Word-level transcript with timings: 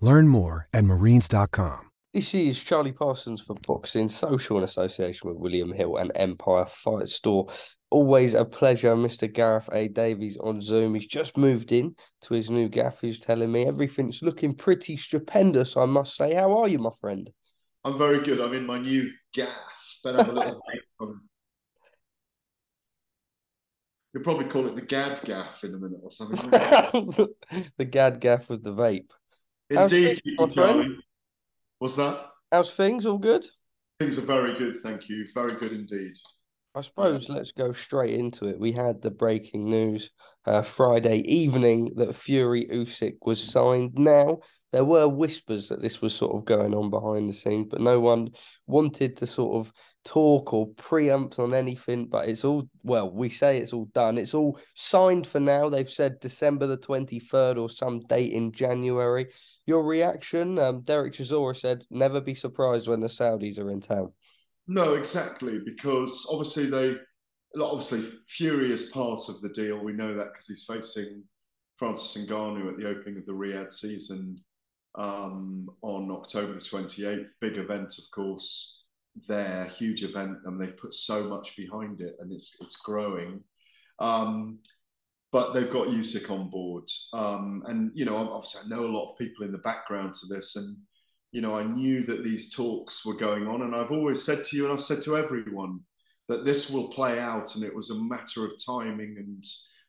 Learn 0.00 0.28
more 0.28 0.68
at 0.72 0.84
marines.com. 0.84 1.90
This 2.14 2.34
is 2.34 2.62
Charlie 2.62 2.92
Parsons 2.92 3.42
for 3.42 3.54
Boxing 3.66 4.08
Social 4.08 4.56
in 4.58 4.64
association 4.64 5.28
with 5.28 5.38
William 5.38 5.72
Hill 5.72 5.98
and 5.98 6.10
Empire 6.14 6.64
Fight 6.66 7.08
Store. 7.08 7.48
Always 7.90 8.34
a 8.34 8.44
pleasure, 8.44 8.96
Mr. 8.96 9.32
Gareth 9.32 9.68
A. 9.72 9.88
Davies 9.88 10.38
on 10.38 10.62
Zoom. 10.62 10.94
He's 10.94 11.06
just 11.06 11.36
moved 11.36 11.70
in 11.70 11.94
to 12.22 12.34
his 12.34 12.48
new 12.48 12.68
gaff. 12.68 13.02
He's 13.02 13.18
telling 13.18 13.52
me 13.52 13.66
everything's 13.66 14.22
looking 14.22 14.54
pretty 14.54 14.96
stupendous, 14.96 15.76
I 15.76 15.84
must 15.84 16.16
say. 16.16 16.34
How 16.34 16.58
are 16.58 16.68
you, 16.68 16.78
my 16.78 16.90
friend? 16.98 17.30
I'm 17.84 17.98
very 17.98 18.22
good. 18.22 18.40
I'm 18.40 18.54
in 18.54 18.66
my 18.66 18.78
new 18.78 19.10
gaff. 19.34 19.48
Better 20.02 20.18
have 20.18 20.28
a 20.28 20.32
little 20.32 20.62
You'll 24.14 24.24
probably 24.24 24.48
call 24.48 24.66
it 24.66 24.74
the 24.74 24.82
Gad 24.82 25.20
Gaff 25.24 25.62
in 25.62 25.74
a 25.74 25.78
minute 25.78 26.00
or 26.02 26.10
something. 26.10 26.50
the 27.76 27.84
Gad 27.84 28.20
Gaff 28.20 28.48
with 28.48 28.64
the 28.64 28.72
vape. 28.72 29.10
Indeed, 29.70 30.22
Charlie. 30.52 30.96
What's 31.78 31.96
that? 31.96 32.26
How's 32.50 32.72
things? 32.72 33.06
All 33.06 33.18
good? 33.18 33.46
Things 34.00 34.18
are 34.18 34.22
very 34.22 34.56
good, 34.58 34.80
thank 34.82 35.08
you. 35.08 35.26
Very 35.34 35.56
good 35.56 35.72
indeed. 35.72 36.14
I 36.74 36.80
suppose 36.82 37.28
let's 37.28 37.50
go 37.50 37.72
straight 37.72 38.14
into 38.14 38.46
it. 38.46 38.60
We 38.60 38.72
had 38.72 39.02
the 39.02 39.10
breaking 39.10 39.68
news 39.68 40.10
uh, 40.46 40.62
Friday 40.62 41.18
evening 41.18 41.92
that 41.96 42.14
Fury 42.14 42.68
Usyk 42.70 43.16
was 43.22 43.42
signed. 43.42 43.94
Now 43.94 44.38
there 44.70 44.84
were 44.84 45.08
whispers 45.08 45.68
that 45.68 45.82
this 45.82 46.00
was 46.00 46.14
sort 46.14 46.36
of 46.36 46.44
going 46.44 46.74
on 46.74 46.90
behind 46.90 47.28
the 47.28 47.32
scenes, 47.32 47.66
but 47.70 47.80
no 47.80 47.98
one 47.98 48.30
wanted 48.66 49.16
to 49.16 49.26
sort 49.26 49.56
of 49.56 49.72
talk 50.04 50.52
or 50.52 50.68
preempt 50.76 51.38
on 51.38 51.52
anything. 51.52 52.06
But 52.06 52.28
it's 52.28 52.44
all 52.44 52.68
well, 52.84 53.10
we 53.10 53.30
say 53.30 53.58
it's 53.58 53.72
all 53.72 53.86
done. 53.86 54.16
It's 54.16 54.34
all 54.34 54.60
signed 54.74 55.26
for 55.26 55.40
now. 55.40 55.68
They've 55.68 55.90
said 55.90 56.20
December 56.20 56.66
the 56.66 56.76
twenty 56.76 57.18
third 57.18 57.58
or 57.58 57.68
some 57.68 58.00
date 58.00 58.32
in 58.32 58.52
January. 58.52 59.26
Your 59.68 59.84
reaction? 59.84 60.58
Um, 60.58 60.80
Derek 60.80 61.12
Chisora 61.12 61.54
said, 61.54 61.84
"Never 61.90 62.22
be 62.22 62.34
surprised 62.34 62.88
when 62.88 63.00
the 63.00 63.06
Saudis 63.06 63.58
are 63.58 63.70
in 63.70 63.82
town." 63.82 64.14
No, 64.66 64.94
exactly, 64.94 65.58
because 65.62 66.26
obviously 66.32 66.64
they, 66.64 66.96
obviously 67.60 68.00
Fury 68.28 68.72
is 68.72 68.88
part 68.88 69.28
of 69.28 69.42
the 69.42 69.50
deal. 69.50 69.84
We 69.84 69.92
know 69.92 70.14
that 70.14 70.32
because 70.32 70.46
he's 70.46 70.64
facing 70.64 71.22
Francis 71.76 72.24
Ngannou 72.24 72.66
at 72.72 72.78
the 72.78 72.88
opening 72.88 73.18
of 73.18 73.26
the 73.26 73.32
Riyadh 73.32 73.70
season 73.74 74.42
um, 74.94 75.68
on 75.82 76.10
October 76.12 76.54
the 76.54 76.60
28th. 76.60 77.28
Big 77.42 77.58
event, 77.58 77.98
of 77.98 78.04
course, 78.10 78.84
there, 79.28 79.66
huge 79.66 80.02
event, 80.02 80.38
and 80.46 80.58
they've 80.58 80.78
put 80.78 80.94
so 80.94 81.24
much 81.24 81.54
behind 81.58 82.00
it, 82.00 82.16
and 82.20 82.32
it's 82.32 82.56
it's 82.62 82.76
growing. 82.76 83.44
Um, 83.98 84.60
but 85.32 85.52
they've 85.52 85.70
got 85.70 85.88
Usyk 85.88 86.30
on 86.30 86.50
board, 86.50 86.84
um, 87.12 87.62
and 87.66 87.90
you 87.94 88.04
know, 88.04 88.16
obviously, 88.16 88.62
I 88.64 88.68
know 88.68 88.86
a 88.86 88.94
lot 88.96 89.10
of 89.10 89.18
people 89.18 89.44
in 89.44 89.52
the 89.52 89.58
background 89.58 90.14
to 90.14 90.34
this, 90.34 90.56
and 90.56 90.76
you 91.32 91.40
know, 91.40 91.58
I 91.58 91.64
knew 91.64 92.02
that 92.04 92.24
these 92.24 92.54
talks 92.54 93.04
were 93.04 93.16
going 93.16 93.46
on, 93.46 93.62
and 93.62 93.74
I've 93.74 93.92
always 93.92 94.22
said 94.22 94.44
to 94.44 94.56
you, 94.56 94.64
and 94.64 94.72
I've 94.72 94.82
said 94.82 95.02
to 95.02 95.16
everyone, 95.16 95.80
that 96.28 96.44
this 96.44 96.70
will 96.70 96.88
play 96.88 97.18
out, 97.18 97.54
and 97.54 97.64
it 97.64 97.74
was 97.74 97.90
a 97.90 98.02
matter 98.02 98.44
of 98.44 98.52
timing 98.64 99.16
and 99.18 99.44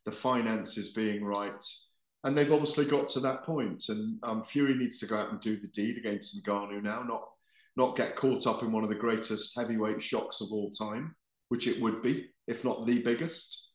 the 0.06 0.12
finances 0.12 0.94
being 0.94 1.24
right 1.24 1.64
and 2.24 2.38
they've 2.38 2.52
obviously 2.52 2.86
got 2.86 3.08
to 3.10 3.20
that. 3.22 3.48
And 3.48 4.20
um, 4.24 4.44
Fury 4.44 4.76
needs 4.76 5.00
to 5.00 5.06
go 5.06 5.18
out 5.18 5.32
and 5.32 5.40
do 5.40 5.56
the 5.56 5.68
deed 5.68 5.98
against 5.98 6.46
Ngannou 6.46 6.84
now, 6.84 7.04
not 7.04 7.24
not 7.76 7.96
get 7.96 8.16
caught 8.16 8.46
up 8.46 8.62
in 8.62 8.72
one 8.72 8.84
of 8.84 8.90
the 8.90 8.96
greatest 8.96 9.58
heavyweight 9.58 10.02
shocks 10.02 10.42
of 10.42 10.52
all 10.52 10.70
time, 10.72 11.16
which 11.48 11.68
it 11.68 11.80
would 11.82 12.02
be, 12.02 12.28
if 12.48 12.66
not 12.66 12.86
the 12.86 13.02
biggest. 13.02 13.69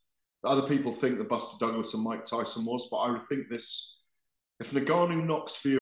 Other 0.45 0.67
people 0.69 0.93
think 0.93 1.19
that 1.19 1.29
Buster 1.29 1.57
Douglas 1.59 1.95
and 1.95 2.03
Mike 2.03 2.25
Tyson 2.25 2.65
was, 2.65 2.89
but 2.91 2.99
I 2.99 3.11
would 3.11 3.23
think 3.25 3.49
this: 3.49 4.01
if 4.61 4.71
Ngannou 4.73 5.27
knocks 5.27 5.57
Fury. 5.57 5.79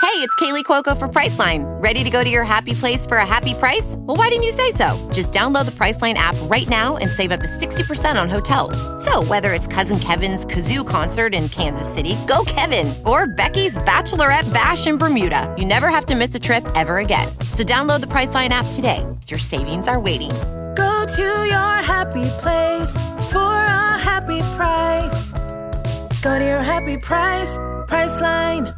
Hey, 0.00 0.20
it's 0.20 0.34
Kaley 0.36 0.62
Cuoco 0.62 0.96
for 0.96 1.08
Priceline. 1.08 1.64
Ready 1.82 2.04
to 2.04 2.10
go 2.10 2.22
to 2.22 2.30
your 2.30 2.44
happy 2.44 2.74
place 2.74 3.04
for 3.04 3.16
a 3.16 3.26
happy 3.26 3.52
price? 3.54 3.96
Well, 3.98 4.16
why 4.16 4.28
didn't 4.28 4.44
you 4.44 4.52
say 4.52 4.70
so? 4.70 5.10
Just 5.12 5.32
download 5.32 5.64
the 5.64 5.72
Priceline 5.72 6.14
app 6.14 6.36
right 6.42 6.68
now 6.68 6.98
and 6.98 7.10
save 7.10 7.32
up 7.32 7.40
to 7.40 7.46
60% 7.46 8.20
on 8.20 8.28
hotels. 8.28 8.76
So, 9.02 9.24
whether 9.24 9.52
it's 9.52 9.66
Cousin 9.66 9.98
Kevin's 9.98 10.46
Kazoo 10.46 10.86
concert 10.86 11.34
in 11.34 11.48
Kansas 11.48 11.92
City, 11.92 12.16
go 12.28 12.44
Kevin, 12.46 12.94
or 13.04 13.26
Becky's 13.26 13.76
Bachelorette 13.78 14.52
Bash 14.52 14.86
in 14.86 14.98
Bermuda, 14.98 15.52
you 15.58 15.64
never 15.64 15.88
have 15.88 16.06
to 16.06 16.14
miss 16.14 16.34
a 16.34 16.40
trip 16.40 16.64
ever 16.76 16.98
again. 16.98 17.26
So, 17.50 17.64
download 17.64 18.00
the 18.00 18.08
Priceline 18.08 18.50
app 18.50 18.66
today. 18.72 19.04
Your 19.26 19.40
savings 19.40 19.88
are 19.88 19.98
waiting. 19.98 20.30
Go 20.76 21.06
to 21.16 21.46
your 21.46 21.74
happy 21.82 22.26
place 22.40 22.90
for 23.32 23.38
a 23.38 23.53
happy 24.24 24.40
price. 24.56 25.32
Go 26.22 26.38
to 26.38 26.44
your 26.44 26.62
happy 26.62 26.96
price, 26.96 27.58
Priceline 27.86 28.74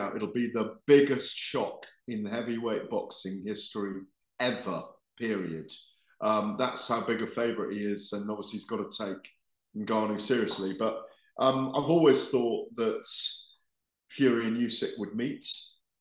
out, 0.00 0.16
it'll 0.16 0.32
be 0.32 0.50
the 0.52 0.76
biggest 0.86 1.36
shock 1.36 1.86
in 2.08 2.24
heavyweight 2.24 2.90
boxing 2.90 3.42
history 3.46 4.02
ever, 4.40 4.82
period. 5.18 5.70
Um, 6.20 6.56
that's 6.58 6.88
how 6.88 7.00
big 7.00 7.22
a 7.22 7.26
favourite 7.26 7.76
he 7.76 7.84
is, 7.84 8.12
and 8.12 8.30
obviously 8.30 8.58
he's 8.58 8.66
got 8.66 8.90
to 8.90 9.04
take 9.04 9.28
Ngannou 9.76 10.20
seriously. 10.20 10.76
But 10.78 11.02
um, 11.38 11.68
I've 11.74 11.90
always 11.90 12.30
thought 12.30 12.74
that 12.76 13.06
Fury 14.10 14.46
and 14.46 14.56
Usyk 14.56 14.98
would 14.98 15.14
meet. 15.14 15.46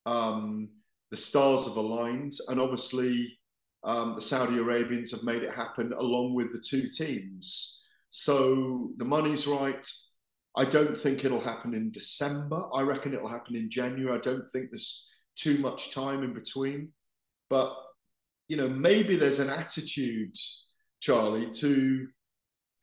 Um, 0.06 0.69
the 1.11 1.17
stars 1.17 1.66
have 1.66 1.77
aligned, 1.77 2.33
and 2.47 2.59
obviously 2.59 3.38
um, 3.83 4.15
the 4.15 4.21
Saudi 4.21 4.57
Arabians 4.57 5.12
have 5.12 5.24
made 5.24 5.44
it 5.44 5.53
happen 5.53 5.94
along 5.94 6.36
with 6.36 6.51
the 6.51 6.59
two 6.59 6.89
teams. 6.89 7.78
So 8.09 8.91
the 8.97 9.06
money's 9.06 9.47
right, 9.47 9.85
I 10.56 10.65
don't 10.65 10.97
think 10.97 11.23
it'll 11.23 11.41
happen 11.41 11.73
in 11.73 11.91
December. 11.91 12.61
I 12.73 12.81
reckon 12.81 13.13
it'll 13.13 13.29
happen 13.29 13.56
in 13.56 13.69
January. 13.69 14.17
I 14.17 14.21
don't 14.21 14.47
think 14.50 14.71
there's 14.71 15.07
too 15.35 15.57
much 15.59 15.94
time 15.94 16.23
in 16.23 16.33
between. 16.33 16.89
But, 17.50 17.73
you 18.47 18.57
know, 18.57 18.67
maybe 18.67 19.15
there's 19.15 19.39
an 19.39 19.50
attitude, 19.50 20.35
Charlie, 21.00 21.51
to 21.51 22.07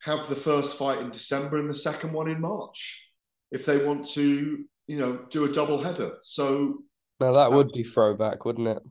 have 0.03 0.29
the 0.29 0.37
first 0.37 0.79
fight 0.79 0.99
in 0.99 1.11
December 1.11 1.59
and 1.59 1.69
the 1.69 1.75
second 1.75 2.13
one 2.13 2.29
in 2.29 2.41
March 2.41 3.11
if 3.51 3.65
they 3.65 3.85
want 3.85 4.05
to, 4.05 4.65
you 4.87 4.99
know, 4.99 5.21
do 5.31 5.45
a 5.45 5.53
double 5.53 5.83
header. 5.83 6.17
So 6.23 6.79
now 7.21 7.33
that 7.33 7.51
would 7.51 7.67
um, 7.67 7.73
be 7.75 7.85
throwback, 7.85 8.45
wouldn't 8.45 8.69
it? 8.69 8.83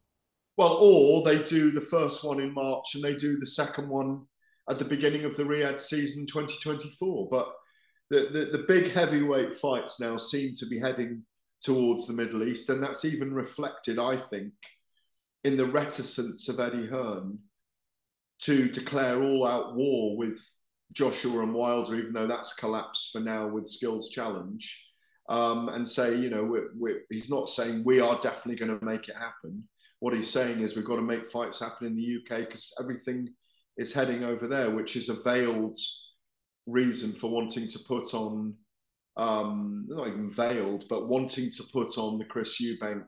Well, 0.58 0.78
or 0.80 1.24
they 1.24 1.44
do 1.44 1.72
the 1.72 1.82
first 1.82 2.24
one 2.24 2.40
in 2.40 2.54
March 2.54 2.96
and 2.96 3.04
they 3.04 3.16
do 3.16 3.38
the 3.38 3.46
second 3.46 3.90
one 3.90 4.26
at 4.70 4.80
the 4.80 4.86
beginning 4.86 5.26
of 5.26 5.36
the 5.36 5.44
Riyadh 5.44 5.80
season 5.80 6.26
2024. 6.26 7.28
But 7.30 7.54
the, 8.10 8.30
the, 8.32 8.58
the 8.58 8.66
big 8.68 8.92
heavyweight 8.92 9.58
fights 9.58 10.00
now 10.00 10.18
seem 10.18 10.54
to 10.56 10.66
be 10.66 10.80
heading 10.80 11.24
towards 11.62 12.08
the 12.08 12.14
Middle 12.14 12.44
East, 12.44 12.70
and 12.70 12.82
that's 12.82 13.06
even 13.06 13.34
reflected, 13.34 13.98
I 13.98 14.18
think, 14.18 14.54
in 15.44 15.58
the 15.58 15.66
reticence 15.66 16.48
of 16.50 16.60
Eddie 16.60 16.88
Hearn 16.88 17.40
to 18.42 18.68
declare 18.70 19.24
all 19.24 19.46
out 19.46 19.76
war 19.76 20.18
with 20.18 20.40
Joshua 20.94 21.42
and 21.42 21.54
Wilder, 21.54 21.96
even 21.96 22.14
though 22.14 22.28
that's 22.28 22.54
collapsed 22.54 23.12
for 23.12 23.20
now 23.20 23.48
with 23.48 23.68
Skills 23.68 24.10
Challenge, 24.10 24.92
um, 25.30 25.70
and 25.70 25.88
say, 25.88 26.16
you 26.16 26.30
know, 26.30 26.44
we're, 26.44 26.70
we're, 26.76 27.02
he's 27.10 27.30
not 27.30 27.50
saying 27.50 27.84
we 27.86 28.00
are 28.00 28.20
definitely 28.22 28.56
going 28.56 28.78
to 28.78 28.86
make 28.86 29.10
it 29.10 29.16
happen. 29.16 29.64
What 30.00 30.14
he's 30.14 30.30
saying 30.30 30.60
is 30.60 30.76
we've 30.76 30.86
got 30.86 30.98
to 30.98 31.02
make 31.02 31.26
fights 31.26 31.60
happen 31.60 31.88
in 31.88 31.96
the 31.96 32.18
UK 32.18 32.42
because 32.42 32.74
everything 32.80 33.30
is 33.78 33.94
heading 33.94 34.24
over 34.24 34.48
there, 34.48 34.72
which 34.72 34.96
is 34.96 35.10
a 35.10 35.22
veiled 35.24 35.78
reason 36.66 37.12
for 37.12 37.30
wanting 37.30 37.68
to 37.68 37.80
put 37.88 38.14
on, 38.14 38.54
um, 39.18 39.86
not 39.88 40.08
even 40.08 40.30
veiled, 40.30 40.86
but 40.90 41.08
wanting 41.08 41.52
to 41.52 41.64
put 41.72 41.98
on 41.98 42.18
the 42.18 42.26
Chris 42.26 42.62
Eubank 42.62 43.06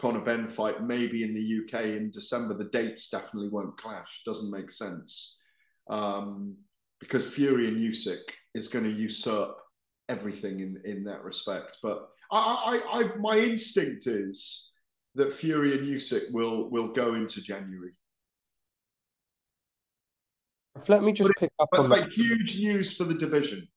Conor 0.00 0.20
Benn 0.20 0.48
fight 0.48 0.82
maybe 0.82 1.24
in 1.24 1.34
the 1.34 1.78
UK 1.78 1.84
in 1.96 2.10
December. 2.10 2.54
The 2.54 2.70
dates 2.70 3.10
definitely 3.10 3.50
won't 3.50 3.76
clash. 3.76 4.22
Doesn't 4.24 4.50
make 4.50 4.70
sense 4.70 5.38
um, 5.90 6.56
because 7.00 7.28
Fury 7.28 7.68
and 7.68 7.76
Usyk 7.76 8.22
is 8.54 8.68
going 8.68 8.84
to 8.84 8.90
usurp 8.90 9.58
everything 10.08 10.60
in 10.60 10.80
in 10.86 11.04
that 11.04 11.22
respect. 11.22 11.76
But 11.82 12.08
I, 12.32 12.80
I, 12.92 13.00
I 13.00 13.16
my 13.18 13.36
instinct 13.36 14.06
is 14.06 14.72
that 15.16 15.34
Fury 15.34 15.76
and 15.76 15.86
Usyk 15.86 16.32
will 16.32 16.70
will 16.70 16.88
go 16.88 17.14
into 17.14 17.42
January. 17.42 17.92
Let 20.88 21.02
me 21.02 21.12
just 21.12 21.30
pick 21.38 21.50
up 21.58 21.68
but, 21.70 21.80
on 21.80 21.88
but 21.88 22.00
that. 22.00 22.10
huge 22.10 22.60
news 22.60 22.96
for 22.96 23.04
the 23.04 23.14
division. 23.14 23.68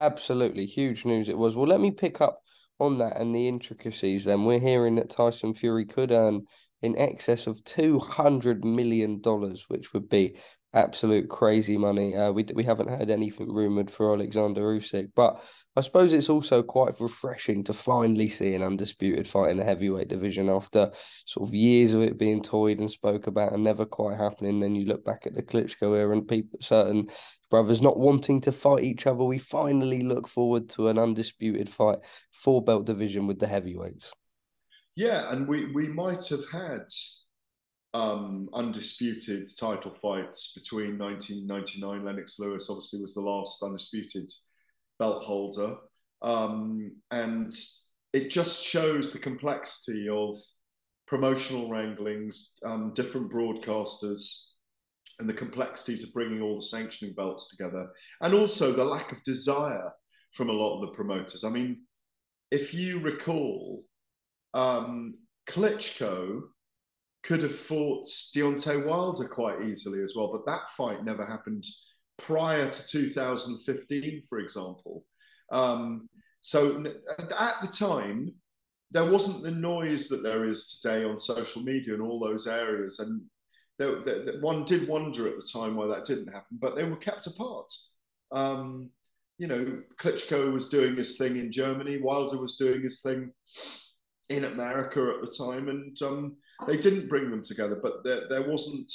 Absolutely 0.00 0.66
huge 0.66 1.04
news 1.04 1.28
it 1.28 1.38
was. 1.38 1.56
Well, 1.56 1.66
let 1.66 1.80
me 1.80 1.90
pick 1.90 2.20
up 2.20 2.40
on 2.80 2.98
that 2.98 3.20
and 3.20 3.34
the 3.34 3.48
intricacies, 3.48 4.24
then 4.24 4.44
we're 4.44 4.58
hearing 4.58 4.96
that 4.96 5.10
Tyson 5.10 5.54
Fury 5.54 5.84
could 5.84 6.10
earn 6.10 6.42
in 6.82 6.98
excess 6.98 7.46
of 7.46 7.62
two 7.64 7.98
hundred 7.98 8.64
million 8.64 9.20
dollars, 9.20 9.64
which 9.68 9.92
would 9.92 10.08
be 10.08 10.36
absolute 10.72 11.28
crazy 11.28 11.78
money. 11.78 12.16
Uh, 12.16 12.32
we 12.32 12.44
we 12.54 12.64
haven't 12.64 12.90
heard 12.90 13.10
anything 13.10 13.52
rumored 13.52 13.90
for 13.90 14.12
Alexander 14.12 14.62
Usyk, 14.62 15.10
but 15.14 15.42
I 15.76 15.80
suppose 15.80 16.12
it's 16.12 16.30
also 16.30 16.62
quite 16.62 17.00
refreshing 17.00 17.64
to 17.64 17.72
finally 17.72 18.28
see 18.28 18.54
an 18.54 18.62
undisputed 18.62 19.26
fight 19.26 19.50
in 19.50 19.56
the 19.56 19.64
heavyweight 19.64 20.08
division 20.08 20.48
after 20.48 20.92
sort 21.26 21.48
of 21.48 21.54
years 21.54 21.94
of 21.94 22.02
it 22.02 22.16
being 22.16 22.42
toyed 22.42 22.78
and 22.78 22.90
spoke 22.90 23.26
about 23.26 23.52
and 23.52 23.64
never 23.64 23.84
quite 23.84 24.16
happening. 24.16 24.60
Then 24.60 24.76
you 24.76 24.86
look 24.86 25.04
back 25.04 25.26
at 25.26 25.34
the 25.34 25.42
Klitschko 25.42 25.96
era 25.96 26.12
and 26.12 26.28
people, 26.28 26.60
certain 26.60 27.08
brothers 27.50 27.82
not 27.82 27.98
wanting 27.98 28.40
to 28.42 28.52
fight 28.52 28.84
each 28.84 29.06
other. 29.06 29.24
We 29.24 29.38
finally 29.38 30.02
look 30.02 30.28
forward 30.28 30.68
to 30.70 30.88
an 30.88 30.98
undisputed 30.98 31.68
fight, 31.68 31.98
four 32.30 32.62
belt 32.62 32.86
division 32.86 33.26
with 33.26 33.40
the 33.40 33.48
heavyweights. 33.48 34.12
Yeah, 34.96 35.32
and 35.32 35.48
we 35.48 35.72
we 35.72 35.88
might 35.88 36.24
have 36.28 36.48
had 36.52 36.86
um, 37.94 38.48
undisputed 38.52 39.48
title 39.58 39.92
fights 39.94 40.52
between 40.54 40.98
1999. 40.98 42.04
Lennox 42.04 42.38
Lewis 42.38 42.68
obviously 42.70 43.00
was 43.00 43.14
the 43.14 43.20
last 43.20 43.60
undisputed 43.62 44.30
belt 44.98 45.24
holder. 45.24 45.76
Um, 46.22 46.92
and 47.10 47.52
it 48.12 48.30
just 48.30 48.64
shows 48.64 49.12
the 49.12 49.18
complexity 49.18 50.08
of 50.08 50.38
promotional 51.06 51.68
wranglings, 51.68 52.54
um, 52.64 52.92
different 52.94 53.30
broadcasters, 53.30 54.44
and 55.18 55.28
the 55.28 55.34
complexities 55.34 56.02
of 56.02 56.12
bringing 56.12 56.42
all 56.42 56.56
the 56.56 56.62
sanctioning 56.62 57.14
belts 57.14 57.48
together, 57.48 57.88
and 58.22 58.34
also 58.34 58.72
the 58.72 58.84
lack 58.84 59.12
of 59.12 59.22
desire 59.22 59.90
from 60.32 60.48
a 60.48 60.52
lot 60.52 60.76
of 60.76 60.80
the 60.80 60.94
promoters. 60.94 61.44
I 61.44 61.50
mean, 61.50 61.82
if 62.50 62.74
you 62.74 62.98
recall, 63.00 63.84
um, 64.54 65.14
Klitschko 65.46 66.42
could 67.22 67.42
have 67.42 67.56
fought 67.56 68.06
Deontay 68.34 68.84
Wilder 68.86 69.28
quite 69.28 69.62
easily 69.62 70.02
as 70.02 70.14
well, 70.16 70.30
but 70.32 70.46
that 70.46 70.68
fight 70.76 71.04
never 71.04 71.24
happened 71.24 71.64
prior 72.18 72.68
to 72.68 72.86
2015, 72.86 74.22
for 74.28 74.38
example. 74.38 75.04
Um, 75.52 76.08
so 76.40 76.84
at 77.18 77.60
the 77.62 77.68
time, 77.68 78.34
there 78.90 79.10
wasn't 79.10 79.42
the 79.42 79.50
noise 79.50 80.08
that 80.08 80.22
there 80.22 80.48
is 80.48 80.78
today 80.80 81.04
on 81.04 81.18
social 81.18 81.62
media 81.62 81.94
and 81.94 82.02
all 82.02 82.20
those 82.20 82.46
areas. 82.46 83.00
And 83.00 83.22
there, 83.78 84.04
there, 84.04 84.40
one 84.40 84.64
did 84.64 84.88
wonder 84.88 85.28
at 85.28 85.36
the 85.36 85.48
time 85.52 85.74
why 85.74 85.86
that 85.88 86.04
didn't 86.04 86.32
happen, 86.32 86.58
but 86.60 86.76
they 86.76 86.84
were 86.84 86.96
kept 86.96 87.26
apart. 87.26 87.72
Um, 88.30 88.90
you 89.38 89.48
know, 89.48 89.82
Klitschko 90.00 90.52
was 90.52 90.68
doing 90.68 90.96
his 90.96 91.16
thing 91.16 91.36
in 91.36 91.50
Germany, 91.50 92.00
Wilder 92.00 92.38
was 92.38 92.56
doing 92.56 92.82
his 92.82 93.00
thing 93.00 93.32
in 94.28 94.44
America 94.44 95.12
at 95.14 95.20
the 95.24 95.36
time, 95.36 95.68
and 95.68 96.00
um, 96.02 96.36
they 96.66 96.76
didn't 96.76 97.08
bring 97.08 97.30
them 97.30 97.42
together. 97.42 97.78
But 97.82 98.04
there, 98.04 98.28
there 98.28 98.48
wasn't 98.48 98.92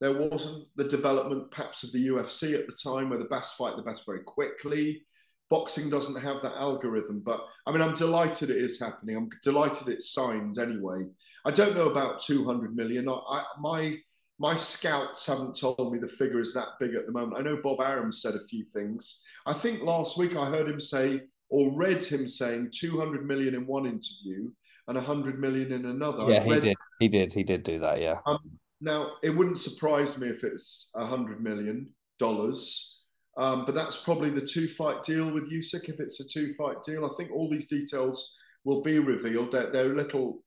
there 0.00 0.12
wasn't 0.12 0.66
the 0.76 0.84
development 0.84 1.50
perhaps 1.50 1.82
of 1.82 1.92
the 1.92 2.08
UFC 2.08 2.54
at 2.54 2.66
the 2.66 2.76
time 2.82 3.10
where 3.10 3.18
the 3.18 3.24
best 3.26 3.56
fight 3.56 3.76
the 3.76 3.82
best 3.82 4.06
very 4.06 4.20
quickly. 4.20 5.02
Boxing 5.50 5.88
doesn't 5.88 6.20
have 6.20 6.42
that 6.42 6.56
algorithm, 6.56 7.22
but 7.24 7.40
I 7.66 7.72
mean, 7.72 7.80
I'm 7.80 7.94
delighted 7.94 8.50
it 8.50 8.56
is 8.56 8.78
happening. 8.78 9.16
I'm 9.16 9.30
delighted 9.42 9.88
it's 9.88 10.12
signed 10.12 10.58
anyway. 10.58 11.06
I 11.46 11.50
don't 11.50 11.74
know 11.74 11.88
about 11.88 12.20
200 12.20 12.76
million. 12.76 13.08
I, 13.08 13.44
my 13.58 13.96
my 14.38 14.54
scouts 14.54 15.26
haven't 15.26 15.58
told 15.58 15.92
me 15.92 15.98
the 15.98 16.06
figure 16.06 16.38
is 16.38 16.54
that 16.54 16.68
big 16.78 16.94
at 16.94 17.06
the 17.06 17.12
moment. 17.12 17.38
I 17.38 17.42
know 17.42 17.58
Bob 17.62 17.80
Arum 17.80 18.12
said 18.12 18.34
a 18.34 18.46
few 18.46 18.64
things. 18.64 19.24
I 19.46 19.52
think 19.52 19.82
last 19.82 20.16
week 20.16 20.36
I 20.36 20.46
heard 20.46 20.68
him 20.68 20.80
say 20.80 21.22
or 21.48 21.72
read 21.72 22.04
him 22.04 22.28
saying 22.28 22.70
200 22.72 23.26
million 23.26 23.54
in 23.54 23.66
one 23.66 23.86
interview 23.86 24.50
and 24.86 24.96
100 24.96 25.40
million 25.40 25.72
in 25.72 25.86
another. 25.86 26.30
Yeah, 26.30 26.44
he 26.44 26.60
did. 26.60 26.76
He 27.00 27.08
did. 27.08 27.32
He 27.32 27.42
did 27.42 27.62
do 27.62 27.78
that. 27.80 28.00
Yeah. 28.00 28.18
Um, 28.26 28.38
now, 28.80 29.12
it 29.22 29.30
wouldn't 29.30 29.58
surprise 29.58 30.18
me 30.18 30.28
if 30.28 30.44
it's 30.44 30.90
a 30.94 31.06
hundred 31.06 31.42
million 31.42 31.90
dollars, 32.18 33.02
um, 33.36 33.64
but 33.64 33.74
that's 33.74 33.96
probably 33.96 34.30
the 34.30 34.40
two-fight 34.46 35.02
deal 35.02 35.30
with 35.30 35.50
Usyk. 35.52 35.88
If 35.88 36.00
it's 36.00 36.20
a 36.20 36.28
two-fight 36.28 36.82
deal, 36.82 37.04
I 37.04 37.14
think 37.16 37.30
all 37.30 37.48
these 37.48 37.68
details 37.68 38.36
will 38.64 38.82
be 38.82 38.98
revealed. 38.98 39.52
They're, 39.52 39.70
they're 39.70 39.92
a 39.92 39.96
little 39.96 40.42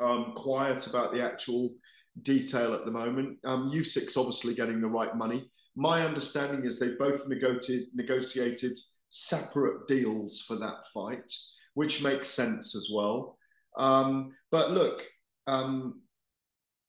um, 0.00 0.34
quiet 0.36 0.86
about 0.86 1.12
the 1.12 1.22
actual 1.22 1.70
detail 2.22 2.74
at 2.74 2.84
the 2.84 2.90
moment. 2.90 3.38
Um, 3.44 3.70
Usyk's 3.70 4.16
obviously 4.16 4.54
getting 4.54 4.80
the 4.80 4.86
right 4.88 5.16
money. 5.16 5.50
My 5.74 6.02
understanding 6.02 6.66
is 6.66 6.78
they 6.78 6.94
both 6.96 7.26
negotiated, 7.28 7.88
negotiated 7.94 8.78
separate 9.08 9.88
deals 9.88 10.44
for 10.46 10.56
that 10.56 10.86
fight, 10.92 11.32
which 11.74 12.02
makes 12.02 12.28
sense 12.28 12.76
as 12.76 12.90
well. 12.92 13.38
Um, 13.78 14.34
but 14.50 14.72
look, 14.72 15.02
um, 15.46 16.01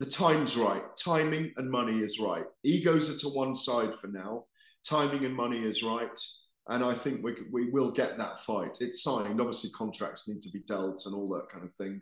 the 0.04 0.10
time's 0.10 0.58
right. 0.58 0.84
Timing 0.98 1.54
and 1.56 1.72
money 1.72 2.00
is 2.00 2.19
right. 2.19 2.44
Egos 2.66 3.10
are 3.10 3.18
to 3.19 3.33
one 3.33 3.56
side 3.56 3.95
for 4.02 4.07
now. 4.07 4.44
Timing 4.86 5.24
and 5.24 5.33
money 5.33 5.60
is 5.60 5.81
right. 5.81 6.19
And 6.68 6.83
I 6.83 6.94
think 6.94 7.24
we, 7.24 7.36
we 7.54 7.69
will 7.69 7.90
get 7.90 8.18
that 8.18 8.40
fight. 8.40 8.80
It's 8.81 9.02
signed. 9.02 9.40
Obviously, 9.40 9.69
contracts 9.69 10.28
need 10.28 10.42
to 10.42 10.52
be 10.52 10.60
dealt 10.68 11.04
and 11.06 11.16
all 11.16 11.30
that 11.30 11.48
kind 11.50 11.64
of 11.64 11.72
thing. 11.76 12.02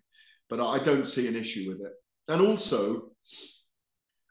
But 0.50 0.60
I 0.60 0.82
don't 0.82 1.06
see 1.06 1.28
an 1.28 1.36
issue 1.36 1.70
with 1.70 1.82
it. 1.82 1.94
And 2.28 2.42
also, 2.42 3.12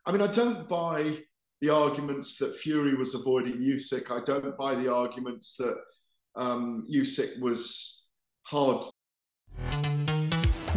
I 0.05 0.11
mean, 0.11 0.23
I 0.23 0.33
don't 0.33 0.69
buy 0.69 1.19
the 1.61 1.71
arguments 1.71 2.39
that 2.39 2.57
Fury 2.57 2.97
was 2.97 3.15
avoiding 3.15 3.59
Usyk. 3.59 4.11
I 4.11 4.25
don't 4.25 4.59
buy 4.59 4.75
the 4.75 4.93
arguments 4.93 5.55
that 5.59 5.77
um, 6.35 6.89
Usyk 6.93 7.41
was 7.41 8.09
hard 8.43 8.85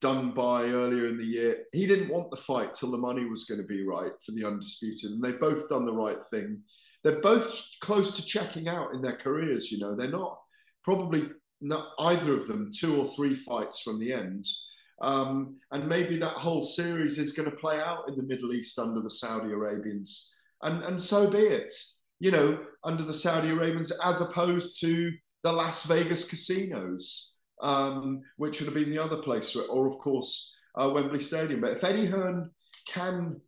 done 0.00 0.32
by 0.32 0.64
earlier 0.64 1.08
in 1.08 1.16
the 1.16 1.24
year. 1.24 1.64
He 1.72 1.86
didn't 1.86 2.08
want 2.08 2.30
the 2.30 2.36
fight 2.36 2.74
till 2.74 2.90
the 2.90 2.98
money 2.98 3.24
was 3.24 3.44
going 3.44 3.60
to 3.60 3.66
be 3.66 3.86
right 3.86 4.12
for 4.24 4.32
the 4.32 4.44
undisputed, 4.44 5.10
and 5.10 5.22
they've 5.22 5.40
both 5.40 5.68
done 5.68 5.84
the 5.84 5.92
right 5.92 6.22
thing. 6.30 6.62
They're 7.04 7.20
both 7.20 7.50
close 7.80 8.16
to 8.16 8.24
checking 8.24 8.68
out 8.68 8.94
in 8.94 9.02
their 9.02 9.16
careers. 9.16 9.70
You 9.70 9.78
know, 9.78 9.94
they're 9.94 10.08
not 10.08 10.38
probably 10.84 11.28
not 11.60 11.88
either 11.98 12.34
of 12.34 12.46
them 12.46 12.70
two 12.74 13.00
or 13.00 13.06
three 13.08 13.34
fights 13.34 13.80
from 13.80 13.98
the 13.98 14.12
end. 14.12 14.46
Um, 15.02 15.56
and 15.72 15.88
maybe 15.88 16.18
that 16.18 16.34
whole 16.34 16.62
series 16.62 17.18
is 17.18 17.32
going 17.32 17.50
to 17.50 17.56
play 17.56 17.78
out 17.78 18.08
in 18.08 18.16
the 18.16 18.22
Middle 18.22 18.52
East 18.52 18.78
under 18.78 19.00
the 19.00 19.10
Saudi 19.10 19.52
Arabians, 19.52 20.34
and 20.62 20.82
and 20.82 21.00
so 21.00 21.30
be 21.30 21.38
it. 21.38 21.72
You 22.18 22.30
know, 22.30 22.58
under 22.84 23.02
the 23.02 23.14
Saudi 23.14 23.48
Arabians, 23.48 23.92
as 24.04 24.20
opposed 24.20 24.78
to 24.80 25.10
the 25.42 25.52
Las 25.52 25.86
Vegas 25.86 26.24
casinos 26.24 27.39
um, 27.62 28.22
which 28.36 28.60
would 28.60 28.66
have 28.66 28.74
been 28.74 28.90
the 28.90 29.02
other 29.02 29.16
place, 29.16 29.54
or 29.56 29.86
of 29.86 29.98
course 29.98 30.56
uh, 30.76 30.90
Wembley 30.92 31.20
Stadium. 31.20 31.60
But 31.60 31.72
if 31.72 31.84
Eddie 31.84 32.06
Hearn 32.06 32.50
can 32.86 33.40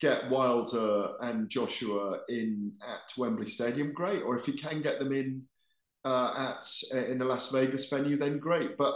get 0.00 0.30
Wilder 0.30 1.14
and 1.20 1.48
Joshua 1.48 2.20
in 2.28 2.72
at 2.86 3.16
Wembley 3.16 3.48
Stadium, 3.48 3.92
great. 3.92 4.22
Or 4.22 4.36
if 4.36 4.46
you 4.46 4.54
can 4.54 4.82
get 4.82 4.98
them 4.98 5.12
in 5.12 5.42
uh, 6.04 6.54
at 6.54 6.98
in 7.08 7.20
a 7.20 7.24
Las 7.24 7.50
Vegas 7.50 7.88
venue, 7.88 8.18
then 8.18 8.38
great. 8.38 8.76
But 8.76 8.94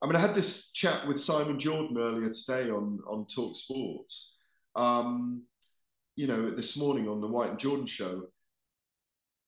I 0.00 0.06
mean, 0.06 0.16
I 0.16 0.20
had 0.20 0.34
this 0.34 0.72
chat 0.72 1.06
with 1.06 1.20
Simon 1.20 1.58
Jordan 1.58 1.98
earlier 1.98 2.30
today 2.30 2.70
on 2.70 3.00
on 3.08 3.26
Talk 3.26 3.56
Sport. 3.56 4.12
Um, 4.74 5.42
you 6.16 6.26
know, 6.26 6.50
this 6.50 6.76
morning 6.76 7.08
on 7.08 7.20
the 7.20 7.26
White 7.26 7.50
and 7.50 7.58
Jordan 7.58 7.86
show, 7.86 8.24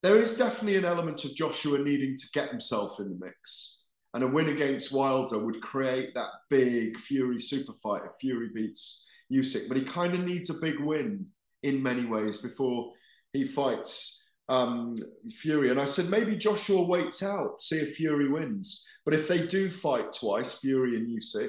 there 0.04 0.18
is 0.18 0.37
definitely 0.37 0.76
an 0.76 0.84
element 0.84 1.25
of 1.25 1.34
Joshua 1.34 1.78
needing 1.78 2.14
to 2.14 2.26
get 2.34 2.50
himself 2.50 3.00
in 3.00 3.08
the 3.08 3.25
mix. 3.25 3.84
And 4.12 4.23
a 4.23 4.28
win 4.28 4.50
against 4.50 4.92
Wilder 4.92 5.38
would 5.38 5.62
create 5.62 6.12
that 6.12 6.28
big 6.50 6.99
Fury 6.99 7.40
super 7.40 7.73
fight 7.82 8.02
if 8.04 8.12
Fury 8.20 8.50
beats 8.54 9.08
Usyk. 9.32 9.66
But 9.66 9.78
he 9.78 9.84
kind 9.84 10.12
of 10.12 10.20
needs 10.20 10.50
a 10.50 10.61
big 10.61 10.78
win 10.78 11.25
in 11.62 11.82
many 11.82 12.04
ways 12.04 12.37
before 12.37 12.92
he 13.32 13.46
fights 13.46 14.30
um, 14.50 14.94
Fury. 15.38 15.70
And 15.70 15.80
I 15.80 15.87
said 15.87 16.11
maybe 16.11 16.37
Joshua 16.37 16.82
waits 16.82 17.23
out, 17.23 17.62
see 17.62 17.76
if 17.76 17.96
Fury 17.96 18.28
wins. 18.28 18.87
But 19.06 19.14
if 19.14 19.26
they 19.26 19.46
do 19.46 19.70
fight 19.70 20.12
twice, 20.12 20.58
Fury 20.61 20.96
and 20.96 21.08
Usyk, 21.08 21.49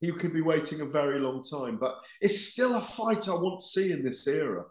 he 0.00 0.12
could 0.12 0.32
be 0.32 0.40
waiting 0.40 0.82
a 0.82 0.86
very 0.86 1.18
long 1.18 1.42
time. 1.42 1.78
But 1.80 1.96
it's 2.20 2.52
still 2.52 2.76
a 2.76 2.80
fight 2.80 3.28
I 3.28 3.32
want 3.32 3.58
to 3.58 3.66
see 3.66 3.90
in 3.90 4.04
this 4.04 4.24
era. 4.28 4.66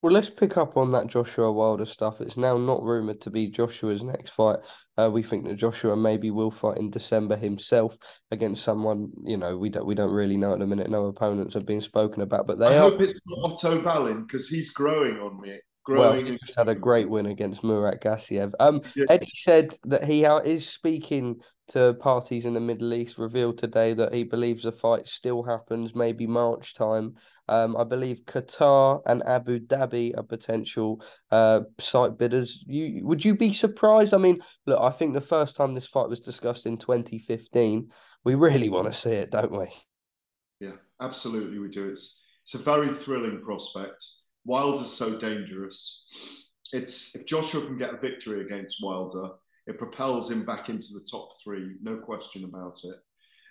Well, 0.00 0.12
let's 0.12 0.30
pick 0.30 0.56
up 0.56 0.76
on 0.76 0.92
that 0.92 1.08
Joshua 1.08 1.50
Wilder 1.50 1.84
stuff. 1.86 2.20
It's 2.20 2.36
now 2.36 2.56
not 2.56 2.82
rumored 2.84 3.20
to 3.22 3.30
be 3.30 3.48
Joshua's 3.48 4.04
next 4.04 4.30
fight. 4.30 4.58
Uh, 4.96 5.10
we 5.12 5.24
think 5.24 5.44
that 5.46 5.56
Joshua 5.56 5.96
maybe 5.96 6.30
will 6.30 6.52
fight 6.52 6.78
in 6.78 6.90
December 6.90 7.36
himself 7.36 7.96
against 8.30 8.62
someone. 8.62 9.10
You 9.24 9.36
know, 9.36 9.56
we 9.58 9.70
don't 9.70 9.86
we 9.86 9.96
don't 9.96 10.12
really 10.12 10.36
know 10.36 10.52
at 10.52 10.60
the 10.60 10.66
minute. 10.66 10.88
No 10.88 11.06
opponents 11.06 11.54
have 11.54 11.66
been 11.66 11.80
spoken 11.80 12.22
about, 12.22 12.46
but 12.46 12.58
they 12.60 12.68
I 12.68 12.78
are. 12.78 12.90
hope 12.90 13.00
it's 13.00 13.20
not 13.26 13.50
Otto 13.52 13.82
Wallin 13.82 14.22
because 14.22 14.48
he's 14.48 14.70
growing 14.70 15.16
on 15.18 15.40
me. 15.40 15.58
Well, 15.88 16.12
Growing. 16.12 16.26
he 16.26 16.38
just 16.38 16.56
had 16.56 16.68
a 16.68 16.74
great 16.74 17.08
win 17.08 17.26
against 17.26 17.64
Murat 17.64 18.02
Gassiev. 18.02 18.52
Um, 18.60 18.82
Yeah. 18.94 19.06
Eddie 19.08 19.30
said 19.32 19.74
that 19.84 20.04
he 20.04 20.24
is 20.24 20.68
speaking 20.68 21.40
to 21.68 21.94
parties 21.94 22.44
in 22.44 22.52
the 22.52 22.60
Middle 22.60 22.92
East. 22.92 23.16
Revealed 23.16 23.56
today 23.56 23.94
that 23.94 24.12
he 24.12 24.24
believes 24.24 24.64
the 24.64 24.72
fight 24.72 25.06
still 25.06 25.42
happens, 25.42 25.94
maybe 25.94 26.26
March 26.26 26.74
time. 26.74 27.14
Um, 27.48 27.74
I 27.76 27.84
believe 27.84 28.26
Qatar 28.26 29.00
and 29.06 29.22
Abu 29.26 29.60
Dhabi 29.60 30.16
are 30.16 30.22
potential 30.22 31.02
uh 31.30 31.60
site 31.78 32.18
bidders. 32.18 32.62
You 32.66 33.06
would 33.06 33.24
you 33.24 33.34
be 33.34 33.52
surprised? 33.52 34.12
I 34.12 34.18
mean, 34.18 34.40
look, 34.66 34.80
I 34.80 34.90
think 34.90 35.14
the 35.14 35.20
first 35.22 35.56
time 35.56 35.74
this 35.74 35.86
fight 35.86 36.10
was 36.10 36.20
discussed 36.20 36.66
in 36.66 36.76
2015, 36.76 37.90
we 38.24 38.34
really 38.34 38.68
want 38.68 38.88
to 38.88 38.92
see 38.92 39.12
it, 39.12 39.30
don't 39.30 39.52
we? 39.58 39.68
Yeah, 40.60 40.76
absolutely, 41.00 41.58
we 41.58 41.68
do. 41.68 41.88
It's 41.88 42.26
it's 42.44 42.54
a 42.54 42.58
very 42.58 42.92
thrilling 42.94 43.40
prospect. 43.42 44.04
Wilder's 44.48 44.90
so 44.90 45.18
dangerous. 45.18 46.06
It's 46.72 47.14
if 47.14 47.26
Joshua 47.26 47.66
can 47.66 47.76
get 47.76 47.92
a 47.92 47.98
victory 47.98 48.40
against 48.40 48.82
Wilder, 48.82 49.28
it 49.66 49.78
propels 49.78 50.30
him 50.30 50.46
back 50.46 50.70
into 50.70 50.88
the 50.94 51.06
top 51.10 51.30
three, 51.44 51.76
no 51.82 51.98
question 51.98 52.44
about 52.44 52.80
it. 52.82 52.96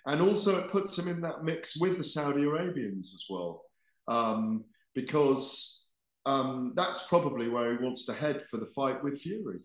And 0.06 0.20
also, 0.20 0.58
it 0.58 0.70
puts 0.70 0.98
him 0.98 1.06
in 1.06 1.20
that 1.20 1.44
mix 1.44 1.76
with 1.76 1.98
the 1.98 2.04
Saudi 2.04 2.42
Arabians 2.42 3.12
as 3.14 3.24
well, 3.30 3.62
um, 4.08 4.64
because 4.94 5.86
um, 6.26 6.72
that's 6.74 7.06
probably 7.06 7.48
where 7.48 7.76
he 7.76 7.84
wants 7.84 8.04
to 8.06 8.12
head 8.12 8.42
for 8.50 8.56
the 8.56 8.72
fight 8.74 9.02
with 9.04 9.20
Fury. 9.20 9.60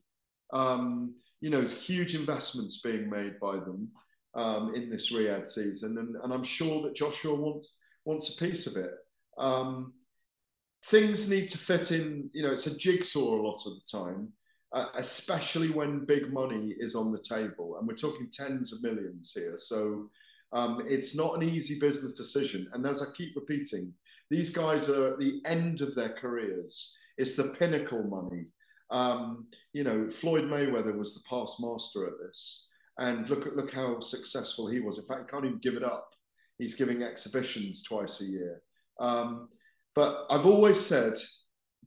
Um, 0.52 1.16
you 1.42 1.50
know, 1.50 1.62
huge 1.64 2.14
investments 2.14 2.82
being 2.82 3.10
made 3.10 3.40
by 3.40 3.54
them 3.54 3.90
um, 4.36 4.76
in 4.76 4.90
this 4.92 5.12
Riyadh 5.12 5.48
season, 5.48 5.98
and, 5.98 6.16
and 6.24 6.32
I'm 6.32 6.44
sure 6.44 6.84
that 6.84 6.96
Joshua 6.96 7.34
wants 7.34 7.80
wants 8.06 8.36
a 8.36 8.46
piece 8.46 8.68
of 8.68 8.76
it. 8.76 8.92
Um, 9.40 9.94
things 10.86 11.30
need 11.30 11.50
to 11.50 11.58
fit 11.58 11.92
in. 11.92 12.30
You 12.34 12.44
know, 12.44 12.52
it's 12.52 12.68
a 12.68 12.78
jigsaw 12.78 13.20
a 13.20 13.42
lot 13.42 13.62
of 13.66 13.74
the 13.74 14.00
time, 14.00 14.30
uh, 14.74 14.88
especially 14.96 15.70
when 15.70 16.06
big 16.06 16.32
money 16.32 16.74
is 16.78 16.96
on 16.96 17.12
the 17.12 17.22
table, 17.22 17.78
and 17.78 17.88
we're 17.88 17.96
talking 17.96 18.30
tens 18.32 18.74
of 18.74 18.84
millions 18.84 19.32
here. 19.34 19.56
So 19.58 20.10
um, 20.52 20.84
it's 20.88 21.16
not 21.16 21.36
an 21.36 21.44
easy 21.44 21.80
business 21.80 22.14
decision. 22.14 22.68
And 22.74 22.86
as 22.86 23.02
I 23.02 23.06
keep 23.16 23.36
repeating, 23.36 23.94
these 24.30 24.50
guys 24.50 24.90
are 24.90 25.14
at 25.14 25.20
the 25.20 25.42
end 25.46 25.82
of 25.82 25.96
their 25.96 26.14
careers. 26.14 26.96
It's 27.18 27.36
the 27.36 27.56
pinnacle 27.60 28.04
money. 28.04 28.46
Um, 28.92 29.48
you 29.74 29.84
know, 29.84 30.10
Floyd 30.10 30.46
Mayweather 30.46 30.96
was 30.96 31.14
the 31.14 31.24
past 31.30 31.60
master 31.60 32.06
at 32.06 32.14
this, 32.26 32.68
and 33.00 33.28
look 33.30 33.48
at 33.48 33.56
look 33.56 33.74
how 33.74 34.00
successful 34.00 34.68
he 34.68 34.80
was. 34.80 35.00
In 35.00 35.06
fact, 35.06 35.22
he 35.22 35.28
can't 35.32 35.46
even 35.46 35.60
give 35.60 35.76
it 35.76 35.84
up. 35.84 36.10
He's 36.60 36.76
giving 36.76 37.02
exhibitions 37.02 37.84
twice 37.84 38.22
a 38.22 38.26
year. 38.26 38.62
Um, 39.00 39.50
but 39.96 40.26
I've 40.30 40.46
always 40.46 40.80
said, 40.80 41.14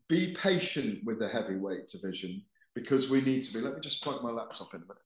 be 0.08 0.34
patient 0.34 1.00
with 1.04 1.18
the 1.18 1.28
heavyweight 1.28 1.88
division 1.88 2.42
because 2.74 3.10
we 3.10 3.20
need 3.20 3.42
to 3.44 3.52
be. 3.52 3.60
Let 3.60 3.74
me 3.74 3.80
just 3.80 4.02
plug 4.02 4.22
my 4.22 4.30
laptop 4.30 4.72
in 4.74 4.82
a 4.82 4.84
minute. 4.84 4.96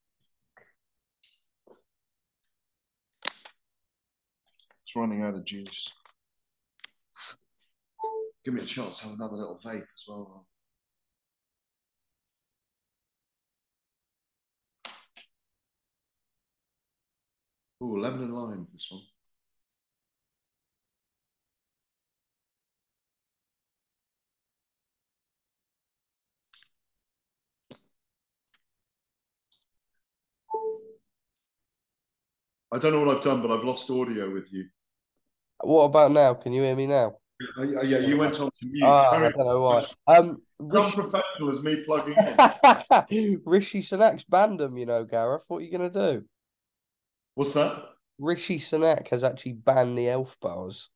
It's 4.83 4.97
running 4.97 5.23
out 5.23 5.35
of 5.35 5.45
juice. 5.45 5.87
Give 8.45 8.55
me 8.55 8.63
a 8.63 8.67
chance 8.67 9.01
to 9.01 9.07
have 9.07 9.15
another 9.15 9.37
little 9.37 9.61
vape 9.65 9.83
as 9.83 10.05
well. 10.09 10.47
Ooh, 17.83 18.01
lemon 18.01 18.25
and 18.25 18.35
lime, 18.35 18.67
this 18.73 18.89
one. 18.91 19.03
I 32.73 32.79
don't 32.79 32.93
know 32.93 33.05
what 33.05 33.17
I've 33.17 33.23
done, 33.23 33.43
but 33.43 33.51
I've 33.51 33.65
lost 33.65 33.91
audio 33.91 34.33
with 34.33 34.53
you. 34.53 34.67
What 35.63 35.85
about 35.85 36.13
now? 36.13 36.35
Can 36.35 36.53
you 36.53 36.63
hear 36.63 36.77
me 36.77 36.87
now? 36.87 37.17
Uh, 37.59 37.63
yeah, 37.63 37.83
yeah, 37.83 37.99
you 37.99 38.17
went 38.17 38.39
on 38.39 38.51
to 38.51 38.67
mute. 38.67 38.85
Ah, 38.85 39.13
I 39.13 39.19
don't 39.19 39.39
know 39.39 39.61
why. 39.61 39.87
Um, 40.07 40.43
It's 40.61 40.75
unprofessional 40.75 41.51
as 41.51 41.63
me 41.63 41.83
plugging 41.85 42.15
in. 42.15 43.43
Rishi 43.45 43.81
Sunak's 43.83 44.25
banned 44.25 44.61
him, 44.61 44.77
you 44.77 44.87
know, 44.87 45.05
Gareth. 45.05 45.43
What 45.49 45.59
are 45.59 45.61
you 45.63 45.77
going 45.77 45.91
to 45.91 46.13
do? 46.13 46.25
What's 47.35 47.55
that? 47.55 47.83
Rishi 48.19 48.59
Sunak 48.59 49.09
has 49.09 49.25
actually 49.25 49.55
banned 49.55 49.97
the 49.97 50.11
elf 50.11 50.39
bars. 50.41 50.91